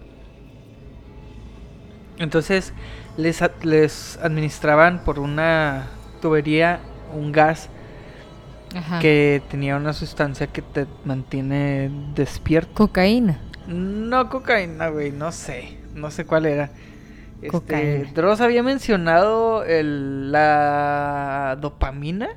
[2.17, 2.73] Entonces
[3.17, 5.87] les, les administraban por una
[6.21, 6.79] tubería
[7.13, 7.69] un gas
[8.75, 8.99] Ajá.
[8.99, 12.73] que tenía una sustancia que te mantiene despierto.
[12.73, 13.39] Cocaína.
[13.67, 15.77] No cocaína, güey, no sé.
[15.93, 16.71] No sé cuál era.
[17.47, 18.05] Este.
[18.13, 22.29] Dross había mencionado el, la dopamina.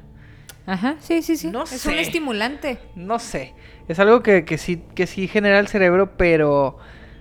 [0.67, 1.51] Ajá, sí, sí, sí.
[1.51, 1.89] No es sé.
[1.89, 2.79] un estimulante.
[2.95, 3.55] No sé.
[3.89, 6.79] Es algo que, que sí, que sí genera el cerebro, pero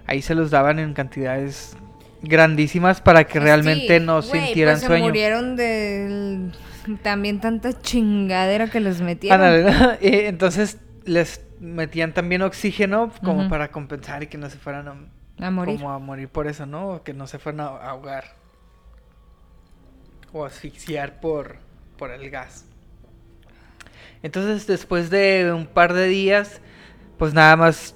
[0.08, 1.78] ahí se los daban en cantidades
[2.22, 5.06] grandísimas para que realmente Sí, no güey, sintieran pues se sueño.
[5.06, 6.52] murieron de
[7.04, 9.02] también tanta chingadera que les.
[10.02, 15.10] Y entonces les metían también oxígeno como para compensar y que no se fueran
[15.40, 15.78] a, A morir.
[15.78, 16.90] como a morir por eso, ¿no?
[16.90, 18.26] O que no se fueran a ahogar
[20.34, 21.58] o asfixiar por,
[21.98, 22.66] por el gas.
[24.24, 26.62] Entonces, después de un par de días,
[27.18, 27.96] pues nada más,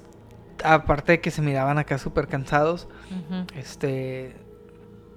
[0.63, 2.87] aparte de que se miraban acá súper cansados,
[3.55, 4.35] este,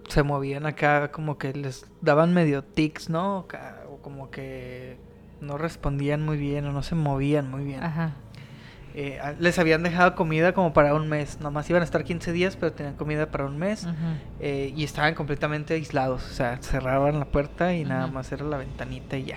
[0.09, 3.47] se movían acá como que les daban medio tics, ¿no?
[3.91, 4.97] O como que
[5.41, 7.83] no respondían muy bien o no se movían muy bien.
[7.83, 8.15] Ajá.
[8.95, 11.39] Eh, les habían dejado comida como para un mes.
[11.41, 13.87] Nomás iban a estar 15 días, pero tenían comida para un mes.
[14.41, 16.25] Eh, y estaban completamente aislados.
[16.31, 19.37] O sea, cerraban la puerta y nada más era la ventanita y ya.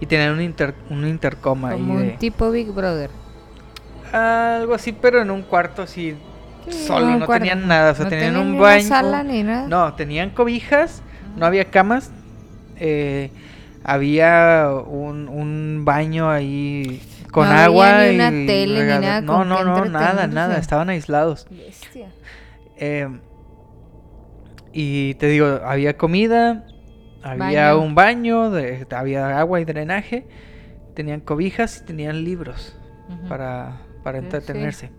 [0.00, 1.78] Y tenían un, inter, un intercom ahí.
[1.78, 3.10] Como de- un tipo Big Brother.
[4.12, 6.14] Algo así, pero en un cuarto así.
[6.68, 7.44] Sí, solo, no cuarto.
[7.44, 7.92] tenían nada.
[7.92, 8.88] O sea, No tenían tenían un una baño.
[8.88, 9.68] sala ni nada.
[9.68, 11.02] No, tenían cobijas,
[11.36, 12.10] no había camas.
[12.76, 13.30] eh,
[13.86, 17.02] había un, un baño ahí
[17.34, 18.04] con No había agua.
[18.04, 20.56] ni una y tele ni regado- nada No, con no, no, nada, nada.
[20.58, 21.46] Estaban aislados.
[21.50, 22.08] Bestia.
[22.76, 23.08] Eh,
[24.72, 26.64] y te digo, había comida,
[27.22, 27.82] había Baño.
[27.82, 30.26] un baño, de, había agua y drenaje,
[30.94, 32.76] tenían cobijas y tenían libros
[33.28, 34.24] para, para sí.
[34.24, 34.90] entretenerse.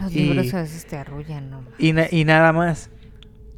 [0.00, 2.12] Los y- libros a veces te arrullan, no Y, na- mames.
[2.12, 2.90] y nada más.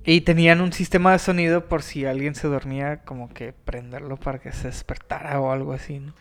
[0.05, 4.41] Y tenían un sistema de sonido por si alguien se dormía, como que prenderlo para
[4.41, 6.13] que se despertara o algo así, ¿no?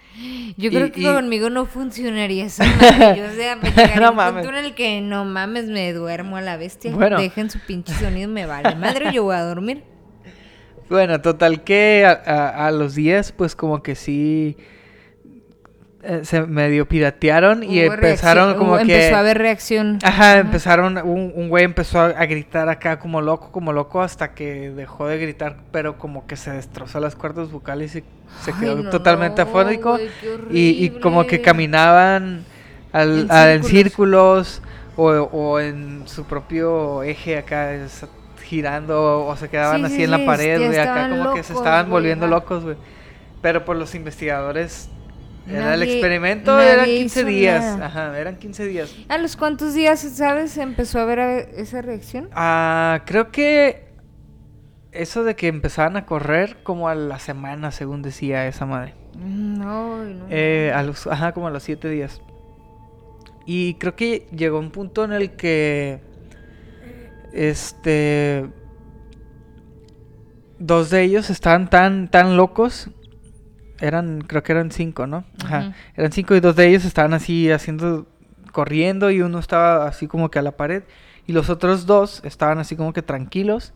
[0.56, 3.18] Yo y- creo que y- conmigo no funcionaría madre.
[3.20, 6.38] Yo, o sea, me llegaría No un punto en el que no mames, me duermo
[6.38, 6.92] a la bestia.
[6.94, 7.20] Bueno.
[7.20, 8.76] Dejen su pinche sonido, me vale.
[8.76, 9.84] Madre, yo voy a dormir.
[10.90, 14.58] Bueno, total que a, a- a los días, pues como que sí
[16.04, 18.94] eh, se medio piratearon y Hubo empezaron como hubo- que...
[18.96, 20.00] Empezó a haber reacción.
[20.04, 24.34] Ajá, empezaron, un, un güey empezó a, a gritar acá como loco, como loco, hasta
[24.34, 28.04] que dejó de gritar, pero como que se destrozó las cuerdas vocales y
[28.44, 29.92] se Ay, quedó no, totalmente afónico.
[29.92, 30.10] güey,
[30.50, 32.44] Y, y como que caminaban
[32.92, 34.62] al- En a- en círculos.
[34.98, 38.06] o, o en su propio eje acá es-
[38.44, 41.54] girando o se quedaban Sí, así sí, en la pared, güey, acá como que se
[41.54, 42.76] estaban güey, volviendo locos, güey.
[43.42, 44.90] Pero por los investigadores
[45.48, 47.86] era el experimento, eran nadie 15 hizo días, nada.
[47.88, 48.96] ajá, eran 15 días.
[49.10, 52.30] ¿A los cuántos días, sabes, empezó a haber eh, esa reacción?
[52.34, 53.90] Ah, creo que
[54.92, 58.94] eso de que empezaban a correr como a la semana, según decía esa madre.
[59.18, 60.26] Mm, No, no.
[60.30, 62.22] Eh, a los, ajá, como a los siete días.
[63.46, 66.00] Y creo que llegó un punto en el que.
[67.34, 68.46] Este.
[70.60, 72.90] Dos de ellos estaban tan, tan locos.
[73.82, 75.24] Eran, creo que eran cinco, ¿no?
[75.44, 75.74] Ajá.
[75.96, 78.08] Eran cinco y dos de ellos estaban así haciendo.
[78.52, 80.84] corriendo y uno estaba así como que a la pared.
[81.28, 83.74] Y los otros dos estaban así como que tranquilos.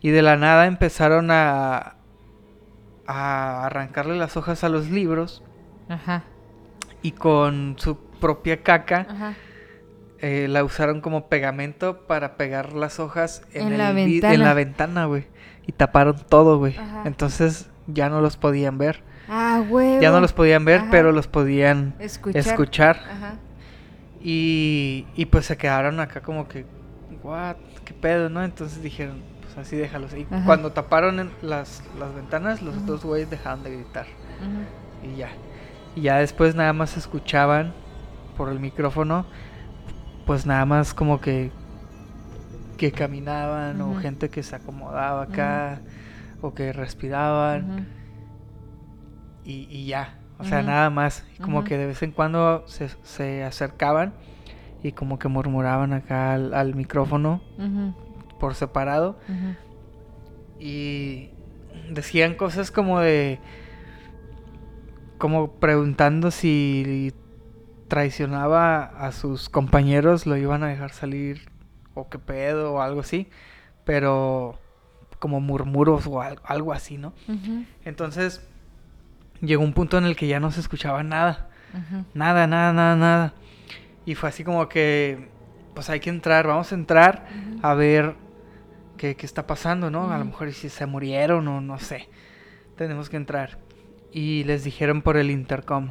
[0.00, 1.94] Y de la nada empezaron a.
[3.06, 5.42] a arrancarle las hojas a los libros
[5.88, 6.24] Ajá.
[7.02, 9.34] y con su propia caca Ajá.
[10.18, 14.20] eh, la usaron como pegamento para pegar las hojas en, En la el vid- en
[14.20, 14.44] ventana.
[14.44, 15.26] la ventana, güey.
[15.66, 16.76] Y taparon todo, güey.
[17.04, 19.02] Entonces ya no los podían ver.
[19.28, 20.00] Ah, güey.
[20.00, 20.88] Ya no los podían ver, Ajá.
[20.90, 22.38] pero los podían escuchar.
[22.40, 22.96] escuchar.
[23.10, 23.34] Ajá.
[24.20, 26.66] Y, y pues se quedaron acá como que,
[27.22, 28.42] what, qué pedo, ¿no?
[28.42, 30.14] Entonces dijeron, pues así déjalos.
[30.14, 30.44] Y Ajá.
[30.44, 34.06] cuando taparon en las, las ventanas, los dos güeyes dejaron de gritar.
[35.02, 35.30] Y ya.
[35.94, 37.72] Y ya después nada más escuchaban
[38.36, 39.26] por el micrófono,
[40.26, 41.50] pues nada más como que
[42.76, 45.80] que caminaban o gente que se acomodaba acá
[46.40, 47.88] o que respiraban.
[49.48, 50.18] Y, y ya.
[50.38, 51.24] O sea, nada más.
[51.34, 54.14] Y como que de vez en cuando se, se acercaban
[54.82, 57.40] y como que murmuraban acá al, al micrófono
[58.38, 59.18] por separado.
[60.60, 61.30] Y
[61.90, 63.38] decían cosas como de
[65.18, 67.12] como preguntando si
[67.88, 71.48] traicionaba a sus compañeros lo iban a dejar salir
[71.94, 73.28] o qué pedo o algo así
[73.84, 74.58] pero
[75.18, 77.12] como murmuros o al- algo así no
[77.84, 78.46] entonces
[79.40, 82.04] llegó un punto en el que ya no se escuchaba nada Ujú.
[82.14, 83.32] nada nada nada nada
[84.06, 85.28] y fue así como que
[85.74, 87.58] pues hay que entrar vamos a entrar Ujú.
[87.66, 88.14] a ver
[88.96, 90.10] qué, qué está pasando, ¿no?
[90.10, 92.08] A lo mejor si se murieron o no sé.
[92.76, 93.58] Tenemos que entrar.
[94.10, 95.90] Y les dijeron por el intercom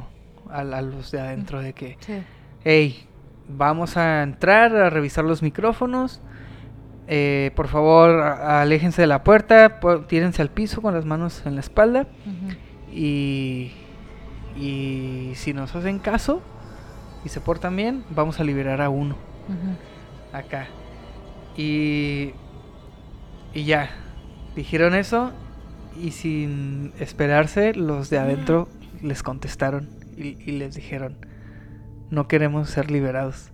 [0.50, 2.20] a, a los de adentro de que, Sí.
[2.64, 3.06] hey,
[3.48, 6.20] vamos a entrar a revisar los micrófonos.
[7.06, 11.60] eh, por favor, aléjense de la puerta, tírense al piso con las manos en la
[11.62, 12.02] espalda.
[12.26, 12.54] Ujú.
[12.98, 13.70] Y,
[14.56, 16.42] y si nos hacen caso
[17.24, 19.16] y se portan bien, vamos a liberar a uno
[20.32, 20.66] acá.
[21.56, 22.32] Y,
[23.54, 23.90] y ya,
[24.56, 25.32] dijeron eso
[25.96, 28.68] y sin esperarse los de adentro
[29.00, 31.18] les contestaron y, y les dijeron,
[32.10, 33.52] no queremos ser liberados.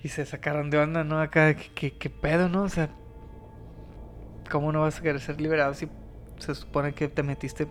[0.00, 1.20] Y se sacaron de onda, ¿no?
[1.20, 2.62] Acá, ¿qué, qué, qué pedo, no?
[2.62, 2.88] O sea,
[4.48, 5.88] ¿cómo no vas a querer ser liberado si
[6.38, 7.66] se supone que te metiste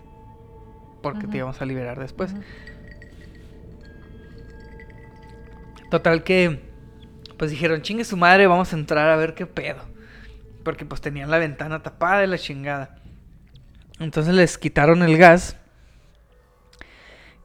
[1.02, 2.34] porque te íbamos a liberar después?
[5.90, 6.60] Total que,
[7.38, 9.80] pues dijeron, chingue su madre, vamos a entrar a ver qué pedo.
[10.64, 12.98] Porque pues tenían la ventana tapada de la chingada.
[13.98, 15.56] Entonces les quitaron el gas.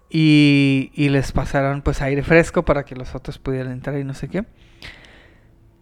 [0.10, 4.14] Y, y les pasaron pues aire fresco para que los otros pudieran entrar y no
[4.14, 4.45] sé qué.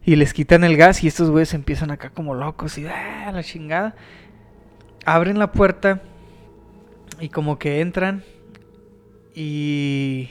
[0.06, 3.44] Y les quitan el gas y estos güeyes empiezan acá como locos y ¡ah, la
[3.44, 3.96] chingada.
[5.06, 6.02] Abren la puerta
[7.22, 8.24] y como que entran
[9.36, 10.30] y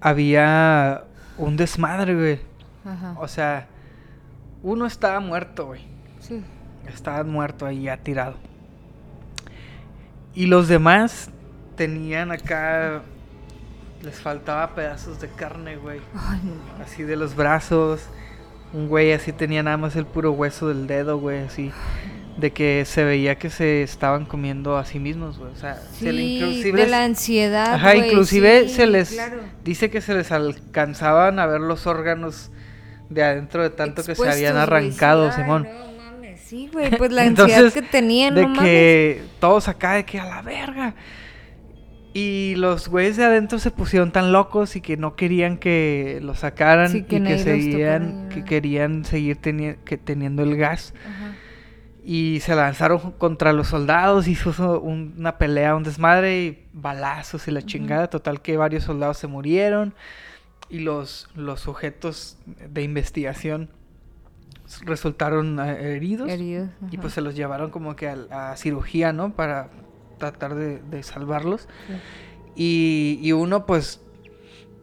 [0.00, 1.04] había
[1.38, 2.40] un desmadre, güey.
[2.84, 3.16] Ajá.
[3.20, 3.68] O sea,
[4.62, 5.82] uno estaba muerto, güey.
[6.20, 6.42] Sí.
[6.88, 8.36] Estaba muerto ahí ya tirado.
[10.34, 11.30] Y los demás
[11.76, 13.02] tenían acá.
[14.02, 16.00] Les faltaba pedazos de carne, güey.
[16.14, 16.82] Ay, no.
[16.82, 18.08] Así de los brazos.
[18.72, 21.38] Un güey así tenía nada más el puro hueso del dedo, güey.
[21.38, 21.72] Así.
[22.38, 25.50] De que se veía que se estaban comiendo a sí mismos, güey.
[25.52, 26.82] O sea, se le inclusive.
[26.82, 27.74] de la ansiedad.
[27.74, 29.40] Ajá, inclusive sí, se les claro.
[29.64, 32.52] dice que se les alcanzaban a ver los órganos
[33.10, 34.58] de adentro de tanto que se habían sí.
[34.60, 35.64] arrancado, Simón.
[35.64, 38.62] no mames, Sí, güey, pues la ansiedad Entonces, que tenían, de no mames.
[38.62, 40.94] que todos acá de que a la verga.
[42.14, 46.34] Y los güeyes de adentro se pusieron tan locos y que no querían que lo
[46.34, 50.94] sacaran Sí, que y que seguían, que querían seguir teni- que teniendo el gas.
[51.04, 51.34] Ajá.
[52.10, 57.50] Y se lanzaron contra los soldados, hizo un- una pelea, un desmadre y balazos y
[57.50, 58.08] la chingada.
[58.08, 59.92] Total que varios soldados se murieron
[60.70, 63.68] y los, los sujetos de investigación
[64.84, 66.30] resultaron eh, heridos.
[66.30, 66.70] Heridos.
[66.90, 69.32] Y pues se los llevaron como que a, a cirugía, ¿no?
[69.34, 69.68] Para
[70.18, 71.68] tratar de, de salvarlos.
[71.86, 71.94] Sí.
[72.56, 74.00] Y, y uno pues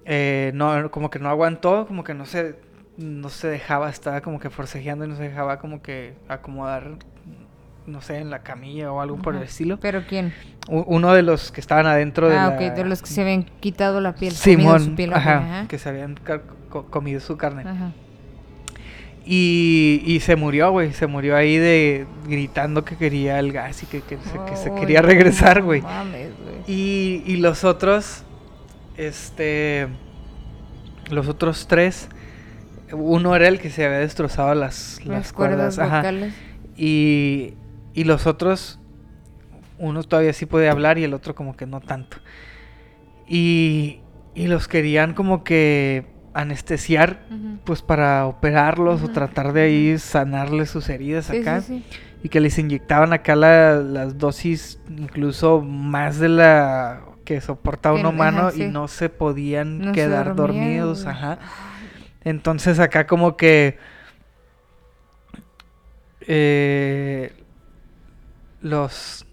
[0.05, 2.55] eh, no, como que no aguantó, como que no se,
[2.97, 6.97] no se dejaba, estaba como que forcejeando y no se dejaba como que acomodar,
[7.87, 9.77] no sé, en la camilla o algo por el estilo.
[9.79, 10.33] ¿Pero quién?
[10.67, 14.01] Uno de los que estaban adentro de Ah, ok, de los que se habían quitado
[14.01, 14.33] la piel.
[14.33, 15.67] comido Simón, su piel, ajá, ajá.
[15.67, 16.15] que se habían
[16.69, 17.61] co- comido su carne.
[17.61, 17.91] Ajá.
[19.27, 20.93] Y, y se murió, güey.
[20.93, 24.73] Se murió ahí de gritando que quería el gas y que, que se, que se
[24.75, 25.81] quería no regresar, güey.
[25.81, 26.27] güey.
[26.67, 28.23] Y, y los otros,
[28.97, 29.87] este,
[31.09, 32.07] los otros tres,
[32.91, 36.33] uno era el que se había destrozado las, las, Las cuerdas ajá, vocales.
[36.77, 37.53] y,
[37.95, 38.79] y los otros,
[39.79, 42.17] uno todavía sí puede hablar y el otro como que no tanto.
[43.27, 44.01] Y,
[44.35, 47.25] y los querían como que anestesiar,
[47.63, 51.97] pues para operarlos o tratar de ahí sanarles sus heridas Sí, acá sí, sí.
[52.23, 58.05] y que les inyectaban acá la- las dosis incluso más de la que soporta un
[58.05, 61.15] humano y no se podían No se quedar dormían, dormidos, güey.
[61.15, 61.39] ajá.
[62.25, 63.77] Entonces acá como que
[66.21, 67.31] eh,
[68.65, 69.25] los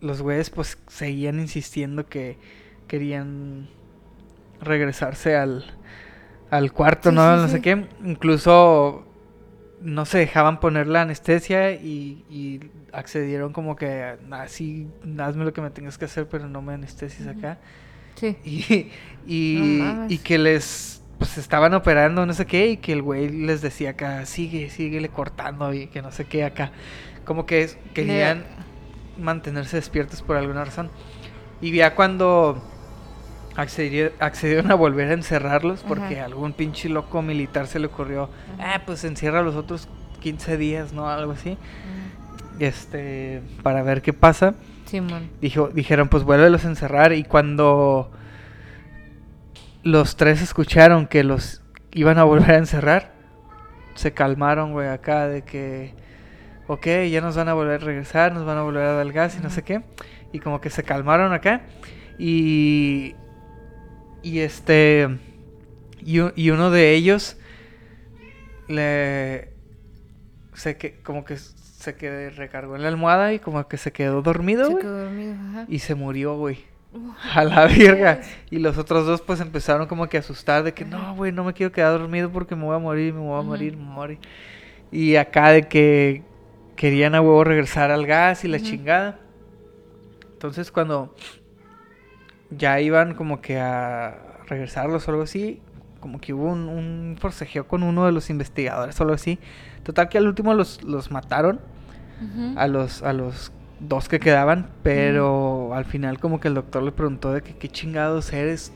[0.00, 2.38] los güeyes pues seguían insistiendo que
[2.88, 3.68] querían
[4.60, 5.64] regresarse al
[6.50, 7.36] al cuarto, Sí, ¿no?
[7.36, 7.50] sí, no sí.
[7.50, 7.88] sé qué.
[8.04, 9.06] Incluso
[9.80, 12.60] no se dejaban poner la anestesia y, y
[12.92, 17.26] accedieron como que así, hazme lo que me tengas que hacer, pero no me anestesies
[17.28, 17.60] acá.
[18.14, 18.36] Sí.
[18.44, 18.90] Y,
[19.26, 23.28] y, No y que les pues estaban operando, no sé qué, y que el güey
[23.30, 26.72] les decía acá, sigue, síguele cortando y que no sé qué acá.
[27.24, 28.46] Como que querían
[29.18, 30.90] mantenerse despiertos por alguna razón.
[31.60, 32.62] Y ya cuando
[33.56, 36.24] accedi- accedieron a volver a encerrarlos, porque Ajá.
[36.26, 38.74] algún pinche loco militar se le ocurrió, Ajá.
[38.76, 39.88] ah, pues encierra los otros
[40.20, 41.08] 15 días, ¿no?
[41.08, 41.56] Algo así.
[42.58, 44.54] Este, para ver qué pasa.
[44.86, 45.30] Simón.
[45.40, 47.12] Dijo, dijeron, pues vuélvelos a encerrar.
[47.12, 48.10] Y cuando
[49.82, 53.12] los tres escucharon que los iban a volver a encerrar,
[53.94, 55.94] se calmaron, güey, acá de que,
[56.72, 59.36] ok, ya nos van a volver a regresar, nos van a volver a dar gas
[59.38, 59.82] y no sé qué.
[60.32, 61.62] Y como que se calmaron acá.
[62.18, 63.14] Y,
[64.22, 65.08] y este,
[66.00, 67.36] y, y uno de ellos
[68.68, 69.52] le,
[70.54, 74.22] se que, como que se que recargó en la almohada y como que se quedó
[74.22, 75.66] dormido, Se quedó dormido, ajá.
[75.68, 76.58] Y se murió, güey.
[77.34, 78.20] A la verga.
[78.50, 81.42] Y los otros dos pues empezaron como que a asustar de que no, güey, no
[81.42, 83.92] me quiero quedar dormido porque me voy a morir, me voy a morir, me voy
[83.92, 84.18] a morir.
[84.90, 86.22] Y acá de que
[86.76, 89.18] querían a huevo regresar al gas y la chingada.
[90.32, 91.14] Entonces cuando
[92.50, 95.60] ya iban como que a regresarlos o algo así,
[96.00, 99.38] como que hubo un, un forcejeo con uno de los investigadores o algo así.
[99.84, 101.60] Total que al último los, los mataron
[102.56, 103.50] a los a los
[103.80, 107.68] dos que quedaban, pero al final como que el doctor le preguntó de que qué
[107.68, 108.72] chingados eres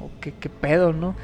[0.00, 1.14] o qué, qué pedo, ¿no?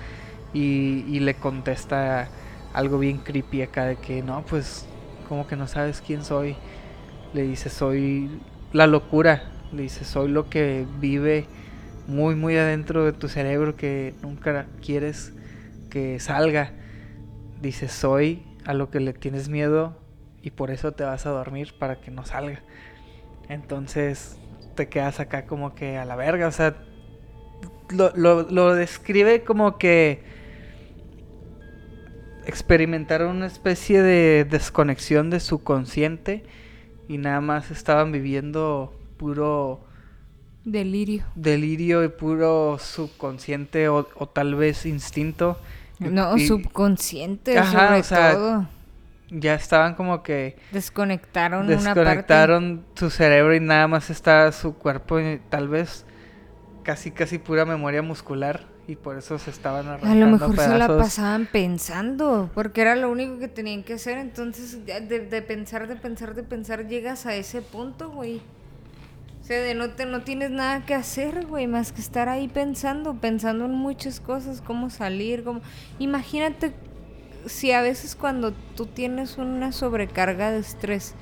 [0.54, 2.28] Y, y le contesta
[2.72, 4.86] algo bien creepy acá de que no, pues
[5.28, 6.56] como que no sabes quién soy.
[7.32, 8.40] Le dice, soy
[8.72, 9.50] la locura.
[9.72, 11.46] Le dice, soy lo que vive
[12.06, 15.32] muy, muy adentro de tu cerebro que nunca quieres
[15.90, 16.72] que salga.
[17.60, 19.98] Dice, soy a lo que le tienes miedo
[20.42, 22.62] y por eso te vas a dormir para que no salga.
[23.48, 24.38] Entonces
[24.74, 26.76] te quedas acá como que a la verga, o sea,
[27.90, 30.22] lo, lo, lo describe como que
[32.46, 36.44] experimentaron una especie de desconexión de su consciente
[37.08, 39.80] y nada más estaban viviendo puro
[40.64, 41.24] Delirio.
[41.36, 45.58] delirio y puro subconsciente o, o tal vez instinto.
[46.00, 48.68] No, y subconsciente, Ajá, sobre o sea, todo.
[49.30, 52.00] ya estaban como que Desconectaron una parte.
[52.00, 56.04] desconectaron su cerebro y nada más está su cuerpo y tal vez
[56.82, 60.68] casi casi pura memoria muscular y por eso se estaban A arrancando lo mejor se
[60.74, 60.98] la pedazos.
[60.98, 64.18] pasaban pensando, porque era lo único que tenían que hacer.
[64.18, 68.40] Entonces, de, de pensar, de pensar, de pensar, llegas a ese punto, güey.
[69.42, 72.48] O sea, de no, te, no tienes nada que hacer, güey, más que estar ahí
[72.48, 75.60] pensando, pensando en muchas cosas, cómo salir, cómo...
[76.00, 76.72] Imagínate
[77.46, 81.14] si a veces cuando tú tienes una sobrecarga de estrés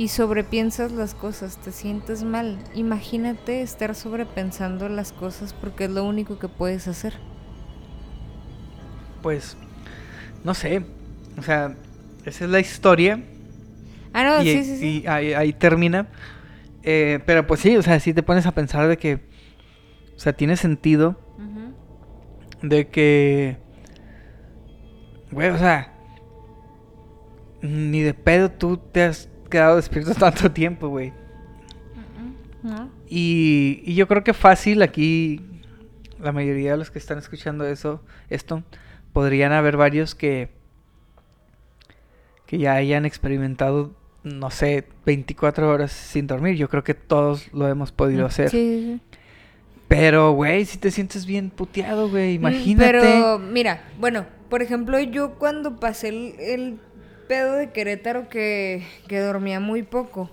[0.00, 2.56] y sobrepiensas las cosas, te sientes mal.
[2.74, 7.12] Imagínate estar sobrepensando las cosas porque es lo único que puedes hacer.
[9.20, 9.58] Pues
[10.42, 10.86] no sé,
[11.36, 11.76] o sea,
[12.24, 13.22] esa es la historia
[14.14, 15.02] Ah, no, y, sí, sí, sí.
[15.04, 16.08] y ahí, ahí termina.
[16.82, 19.16] Eh, pero pues sí, o sea, si te pones a pensar de que,
[20.16, 21.20] o sea, tiene sentido
[22.62, 23.58] de que,
[25.30, 25.92] güey, o sea,
[27.60, 31.12] ni de pedo tú te has quedado despierto tanto tiempo, güey.
[32.62, 32.90] ¿No?
[33.08, 35.40] Y, y yo creo que fácil aquí,
[36.18, 38.62] la mayoría de los que están escuchando eso, esto,
[39.12, 40.50] podrían haber varios que,
[42.46, 43.92] que ya hayan experimentado,
[44.22, 46.56] no sé, 24 horas sin dormir.
[46.56, 48.50] Yo creo que todos lo hemos podido hacer.
[48.50, 49.00] Sí.
[49.88, 52.92] Pero, güey, si te sientes bien puteado, güey, Mm, imagínate.
[52.92, 56.80] Pero mira, bueno, por ejemplo, yo cuando pasé el, el
[57.30, 60.28] pedo de Querétaro que, que dormía muy poco.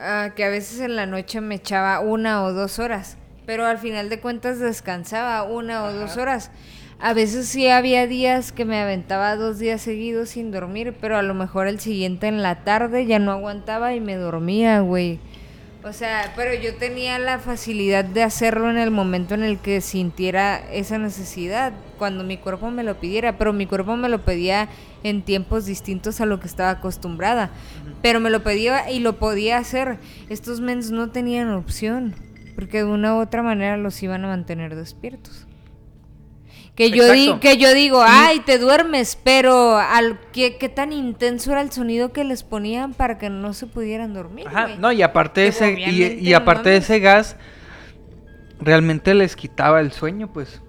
[0.00, 3.18] Ah, que a veces en la noche me echaba una o dos horas.
[3.44, 6.50] Pero al final de cuentas descansaba una o dos horas.
[6.98, 11.22] A veces sí había días que me aventaba dos días seguidos sin dormir, pero a
[11.22, 15.20] lo mejor el siguiente en la tarde ya no aguantaba y me dormía, güey.
[15.84, 19.80] O sea, pero yo tenía la facilidad de hacerlo en el momento en el que
[19.80, 24.68] sintiera esa necesidad, cuando mi cuerpo me lo pidiera, pero mi cuerpo me lo pedía
[25.02, 27.50] en tiempos distintos a lo que estaba acostumbrada.
[28.00, 29.98] Pero me lo pedía y lo podía hacer.
[30.28, 32.14] Estos mens no tenían opción,
[32.54, 35.48] porque de una u otra manera los iban a mantener despiertos.
[36.74, 41.52] Que yo, di, que yo digo, ay, te duermes, pero al, ¿qué, ¿qué, tan intenso
[41.52, 44.48] era el sonido que les ponían para que no se pudieran dormir?
[44.48, 47.36] Ajá, no, y aparte, de ese, y, y aparte de ese gas,
[48.58, 50.62] realmente les quitaba el sueño, pues.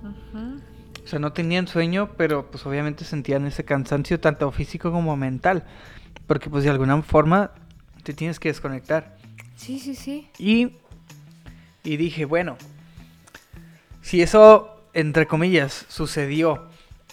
[1.03, 5.65] O sea, no tenían sueño, pero pues obviamente sentían ese cansancio tanto físico como mental.
[6.27, 7.51] Porque pues de alguna forma
[8.03, 9.17] te tienes que desconectar.
[9.55, 10.29] Sí, sí, sí.
[10.39, 10.77] Y,
[11.83, 12.57] y dije, bueno,
[14.01, 16.69] si eso entre comillas, sucedió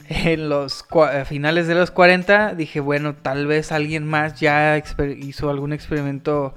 [0.09, 0.85] en los
[1.27, 4.83] finales de los 40, dije, bueno, tal vez alguien más ya
[5.19, 6.55] hizo algún experimento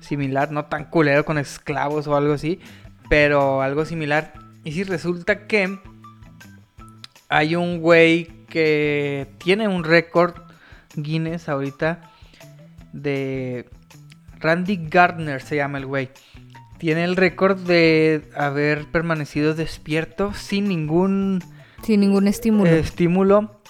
[0.00, 2.60] similar, no tan culero con esclavos o algo así,
[3.08, 4.34] pero algo similar.
[4.64, 5.78] Y si resulta que
[7.28, 10.34] hay un güey que tiene un récord
[10.94, 12.10] Guinness ahorita
[12.92, 13.68] de
[14.38, 16.10] Randy Gardner se llama el güey
[16.84, 21.42] tiene el récord de haber permanecido despierto sin ningún...
[21.82, 22.70] Sin ningún estímulo.
[22.70, 23.62] estímulo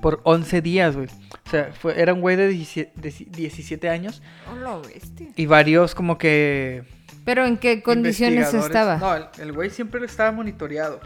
[0.00, 1.06] por 11 días, güey.
[1.06, 4.20] O sea, fue, era un güey de 17, años.
[4.50, 5.28] Oh, bestia.
[5.36, 6.82] Y varios como que...
[7.24, 8.96] ¿Pero en qué condiciones estaba?
[8.96, 11.00] No, el güey siempre estaba monitoreado.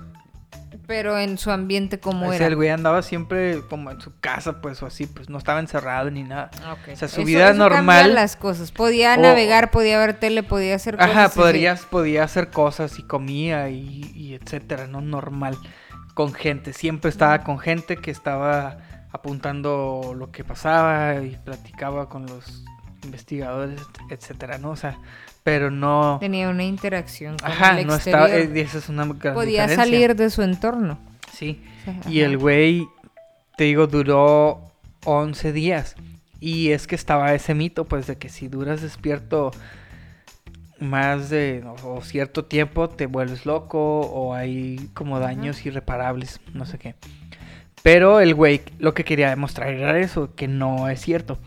[0.87, 2.47] Pero en su ambiente, ¿cómo era?
[2.47, 6.11] el güey andaba siempre como en su casa, pues, o así, pues no estaba encerrado
[6.11, 6.51] ni nada.
[6.65, 8.15] Ah, o sea, su vida normal.
[8.15, 8.71] las cosas.
[8.71, 11.11] Podía navegar, podía ver tele, podía hacer cosas.
[11.11, 15.01] Ajá, podrías, podía hacer cosas y comía y, y etcétera, ¿no?
[15.01, 15.59] Normal.
[16.15, 16.73] Con gente.
[16.73, 18.79] Siempre estaba con gente que estaba
[19.13, 22.65] apuntando lo que pasaba y platicaba con los
[23.07, 23.81] investigadores,
[24.11, 24.71] etcétera, ¿no?
[24.71, 24.99] O sea,
[25.43, 26.19] pero no...
[26.21, 28.29] Tenía una interacción con Ajá, no estaba...
[28.31, 30.99] Eh, esa es una gran Podía salir de su entorno.
[31.33, 31.63] Sí.
[32.09, 32.89] y el güey,
[33.57, 34.73] te digo, duró
[35.05, 35.95] 11 días.
[36.41, 39.53] Y es que estaba ese mito, pues, de que si duras despierto
[40.79, 46.79] más de o, cierto tiempo te vuelves loco o hay como daños irreparables, no sé
[46.79, 46.95] qué.
[47.83, 51.39] Pero el güey lo que quería demostrar era eso, que no es cierto.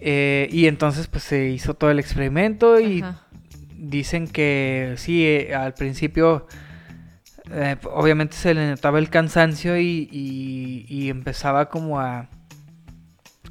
[0.00, 3.04] Eh, y entonces pues se hizo todo el experimento y
[3.76, 6.46] dicen que sí, eh, al principio
[7.50, 12.28] eh, obviamente se le notaba el cansancio y, empezaba como a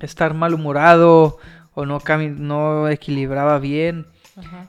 [0.01, 1.37] estar malhumorado
[1.73, 2.01] o no,
[2.37, 4.07] no equilibraba bien.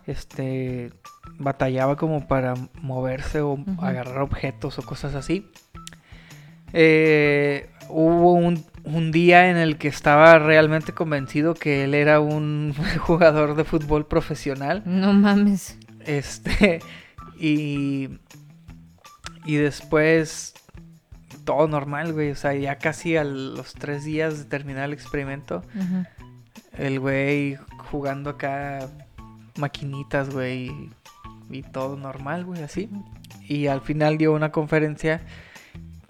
[0.06, 0.92] Este
[1.38, 5.50] batallaba como para moverse o agarrar objetos o cosas así.
[7.88, 13.56] hubo un, un día en el que estaba realmente convencido que él era un jugador
[13.56, 14.82] de fútbol profesional.
[14.84, 15.78] No mames.
[16.00, 16.80] Este,
[17.38, 18.10] y,
[19.44, 20.54] y después
[21.44, 22.30] todo normal, güey.
[22.30, 25.62] O sea, ya casi a los tres días de terminar el experimento,
[26.76, 27.56] el güey
[27.90, 28.88] jugando acá
[29.56, 30.90] maquinitas, güey,
[31.50, 32.90] y todo normal, güey, así.
[33.46, 35.22] Y al final dio una conferencia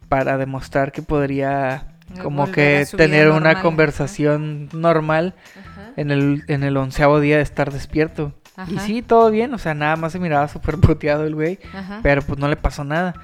[0.09, 5.34] para demostrar que podría como que tener una conversación normal
[5.96, 8.32] en el, en el onceavo día de estar despierto.
[8.68, 11.59] Y sí, todo bien, o sea, nada más se miraba súper puteado el güey,
[12.02, 13.14] pero pues no le pasó nada.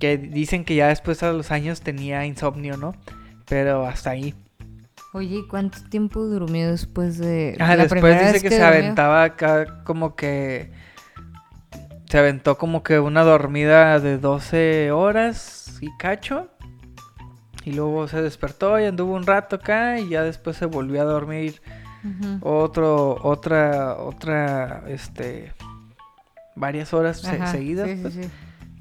[0.00, 2.94] Que dicen que ya después de los años tenía insomnio, ¿no?
[3.48, 4.34] Pero hasta ahí.
[5.12, 7.56] Oye, ¿cuánto tiempo durmió después de...
[7.58, 10.70] Ah, después dice que, se aventaba acá como que...
[12.10, 16.48] Se aventó como que una dormida de 12 horas y cacho.
[17.66, 21.04] Y luego se despertó y anduvo un rato acá y ya después se volvió a
[21.04, 21.60] dormir
[22.40, 25.52] otro, otra, otra, este,
[26.54, 27.90] varias horas seguidas.
[28.00, 28.14] Pues.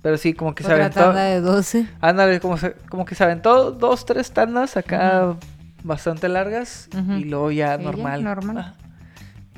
[0.04, 1.00] Pero sí, como que se aventó.
[1.00, 1.88] tanda de 12.
[2.00, 2.58] Ándale, como,
[2.88, 5.36] como que se aventó dos, tres tandas acá
[5.84, 8.24] bastante largas y luego ya normal.
[8.24, 8.76] normal.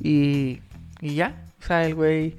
[0.01, 0.61] Y,
[1.01, 2.37] y ya, o sea, el güey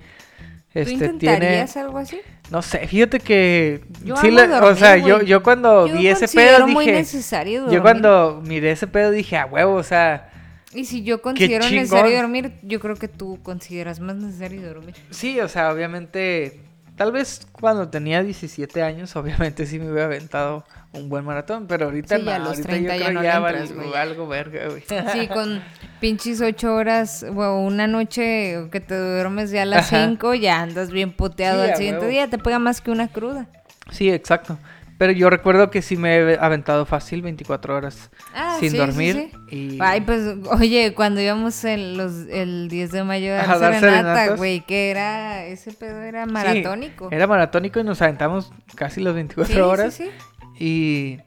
[0.75, 2.21] este, ¿Tú intentarías algo así?
[2.51, 6.73] No sé, fíjate que yo sí o sea, yo, yo cuando vi ese pedo dije,
[6.73, 7.77] muy necesario dormir.
[7.77, 10.31] yo cuando miré ese pedo dije, a huevo, o sea,
[10.75, 14.95] y si yo considero necesario dormir, yo creo que tú consideras más necesario dormir.
[15.11, 16.61] Sí, o sea, obviamente
[16.99, 21.87] Tal vez cuando tenía 17 años, obviamente sí me hubiera aventado un buen maratón, pero
[21.87, 23.95] ahorita Sí, no, a los ahorita 30 yo ya creo no ya entras, güey.
[23.95, 24.83] algo verga, güey.
[25.13, 25.63] Sí, con
[26.01, 30.07] pinches ocho horas o una noche que te duermes ya a las Ajá.
[30.07, 32.11] cinco, ya andas bien puteado Sí, al siguiente huevo.
[32.13, 33.47] día, te pega más que una cruda.
[33.91, 34.59] Sí, exacto.
[34.99, 39.31] Pero yo recuerdo que sí me he aventado fácil 24 horas Ah, sin sí, dormir.
[39.49, 39.57] sí.
[39.57, 39.79] Y...
[39.81, 44.35] Ay, pues, oye, cuando íbamos el, los, el 10 de mayo a A dar serenata,
[44.37, 47.09] güey, que era, ese pedo era maratónico.
[47.13, 49.95] era maratónico y nos aventamos casi las 24 Sí, sí, horas.
[49.95, 50.11] sí.
[50.59, 51.19] Y.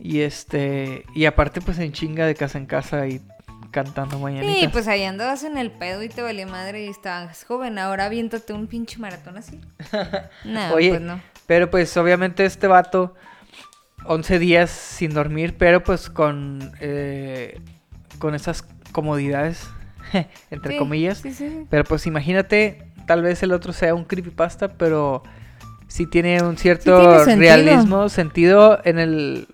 [0.00, 1.04] Y este.
[1.14, 3.20] Y aparte, pues en chinga de casa en casa y
[3.70, 4.56] cantando mañanitas.
[4.60, 7.78] Sí, pues ahí andabas en el pedo y te valía madre y estabas joven.
[7.78, 9.60] Ahora aviéntate un pinche maratón así.
[10.44, 11.20] No, Oye, pues no.
[11.46, 13.14] Pero pues obviamente este vato.
[14.06, 16.72] 11 días sin dormir, pero pues con.
[16.80, 17.60] eh,
[18.18, 19.68] con esas comodidades.
[20.50, 21.18] entre Sí, comillas.
[21.18, 21.66] Sí, sí, sí.
[21.70, 25.22] Pero pues imagínate, tal vez el otro sea un creepypasta, pero
[25.88, 27.38] sí tiene un cierto tiene sentido.
[27.40, 29.48] realismo, sentido en el...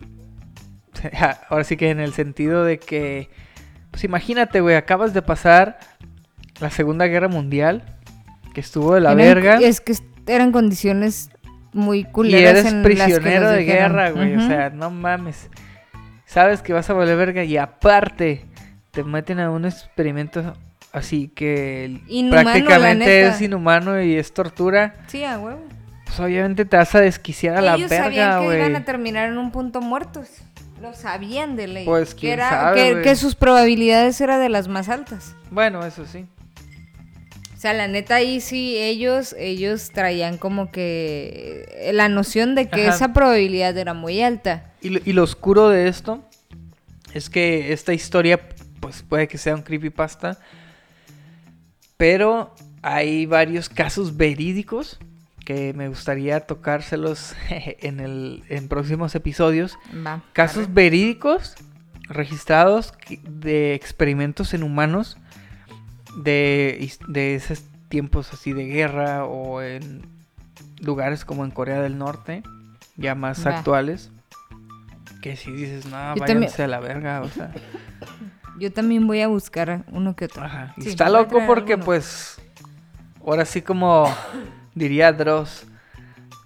[1.48, 3.30] Ahora sí que en el sentido de que,
[3.90, 5.78] pues imagínate, güey, acabas de pasar
[6.60, 7.84] la Segunda Guerra Mundial,
[8.52, 9.94] que estuvo de la Eran- verga, Es que
[10.26, 11.30] eran condiciones
[11.72, 14.90] muy y culeras eres en las que prisionero nos de guerra, güey, o sea, no
[14.90, 15.48] mames.
[16.26, 18.46] Sabes que vas a volver verga y aparte
[18.90, 20.54] te meten a un experimento
[20.92, 24.94] así que Inhumano, prácticamente es inhumano y es tortura.
[25.06, 25.60] Sí, a huevo.
[26.04, 28.58] Pues obviamente te vas a desquiciar a la Ellos sabían verga, que güey.
[28.58, 30.28] iban a terminar en un punto muertos.
[30.80, 31.84] Lo sabían de ley.
[31.84, 33.04] Pues, que, era, sabe, que, güey.
[33.04, 35.36] que sus probabilidades eran de las más altas.
[35.50, 36.26] Bueno, eso sí.
[37.60, 42.86] O sea, la neta ahí sí, ellos, ellos traían como que la noción de que
[42.86, 42.94] Ajá.
[42.94, 44.72] esa probabilidad era muy alta.
[44.80, 46.24] Y, lo- y lo oscuro de esto
[47.12, 48.40] es que esta historia,
[48.80, 50.38] pues puede que sea un creepypasta,
[51.98, 54.98] pero hay varios casos verídicos
[55.44, 59.76] que me gustaría tocárselos en, el, en próximos episodios.
[59.94, 60.24] Va.
[60.32, 61.56] Casos verídicos
[62.08, 62.94] registrados
[63.28, 65.18] de experimentos en humanos
[66.16, 70.02] de, de esos tiempos así de guerra o en
[70.80, 72.42] lugares como en Corea del Norte,
[72.96, 74.10] ya más actuales.
[75.22, 77.52] Que si dices, no, Yo váyanse también- a la verga, o sea.
[78.58, 80.42] Yo también voy a buscar uno que otro.
[80.44, 80.74] Ajá.
[80.80, 81.86] Sí, está loco porque alguno.
[81.86, 82.38] pues,
[83.24, 84.06] ahora sí como
[84.74, 85.66] diría Dross,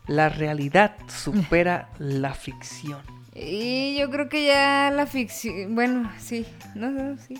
[0.06, 3.00] la realidad supera la ficción.
[3.34, 6.46] Y yo creo que ya la ficción, bueno, sí,
[6.76, 7.34] no, no, sí.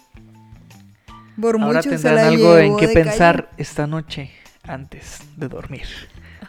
[1.40, 4.30] Por Ahora mucho se tendrán la algo en qué pensar esta noche
[4.62, 5.86] antes de dormir.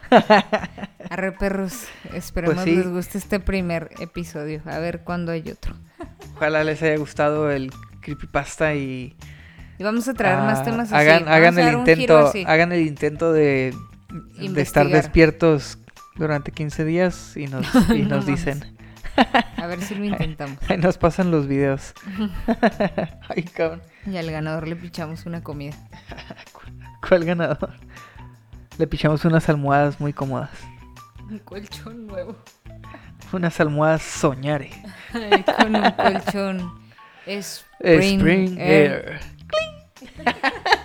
[0.10, 0.46] calle.
[1.10, 2.76] Arre perros, esperemos Pues sí.
[2.76, 5.76] les guste este primer episodio, a ver cuándo hay otro.
[6.36, 7.72] Ojalá les haya gustado el
[8.02, 9.16] creepypasta y
[9.78, 10.96] Y vamos a traer más ah, temas así.
[10.96, 13.74] hagan, hagan el intento, hagan el intento de,
[14.40, 15.80] de estar despiertos
[16.16, 18.75] durante 15 días y nos, y No nos dicen.
[19.58, 20.58] A ver si lo intentamos.
[20.70, 21.94] Ahí nos pasan los videos.
[23.30, 23.82] Ay, cabrón.
[24.06, 25.76] Y al ganador le pichamos una comida.
[27.08, 27.74] ¿Cuál ganador?
[28.78, 30.52] Le pichamos unas almohadas muy cómodas.
[31.30, 32.36] Un colchón nuevo.
[33.32, 34.70] Unas almohadas soñare.
[35.58, 36.86] Con un colchón.
[37.26, 39.20] Spring, Spring Air.
[40.26, 40.76] Air.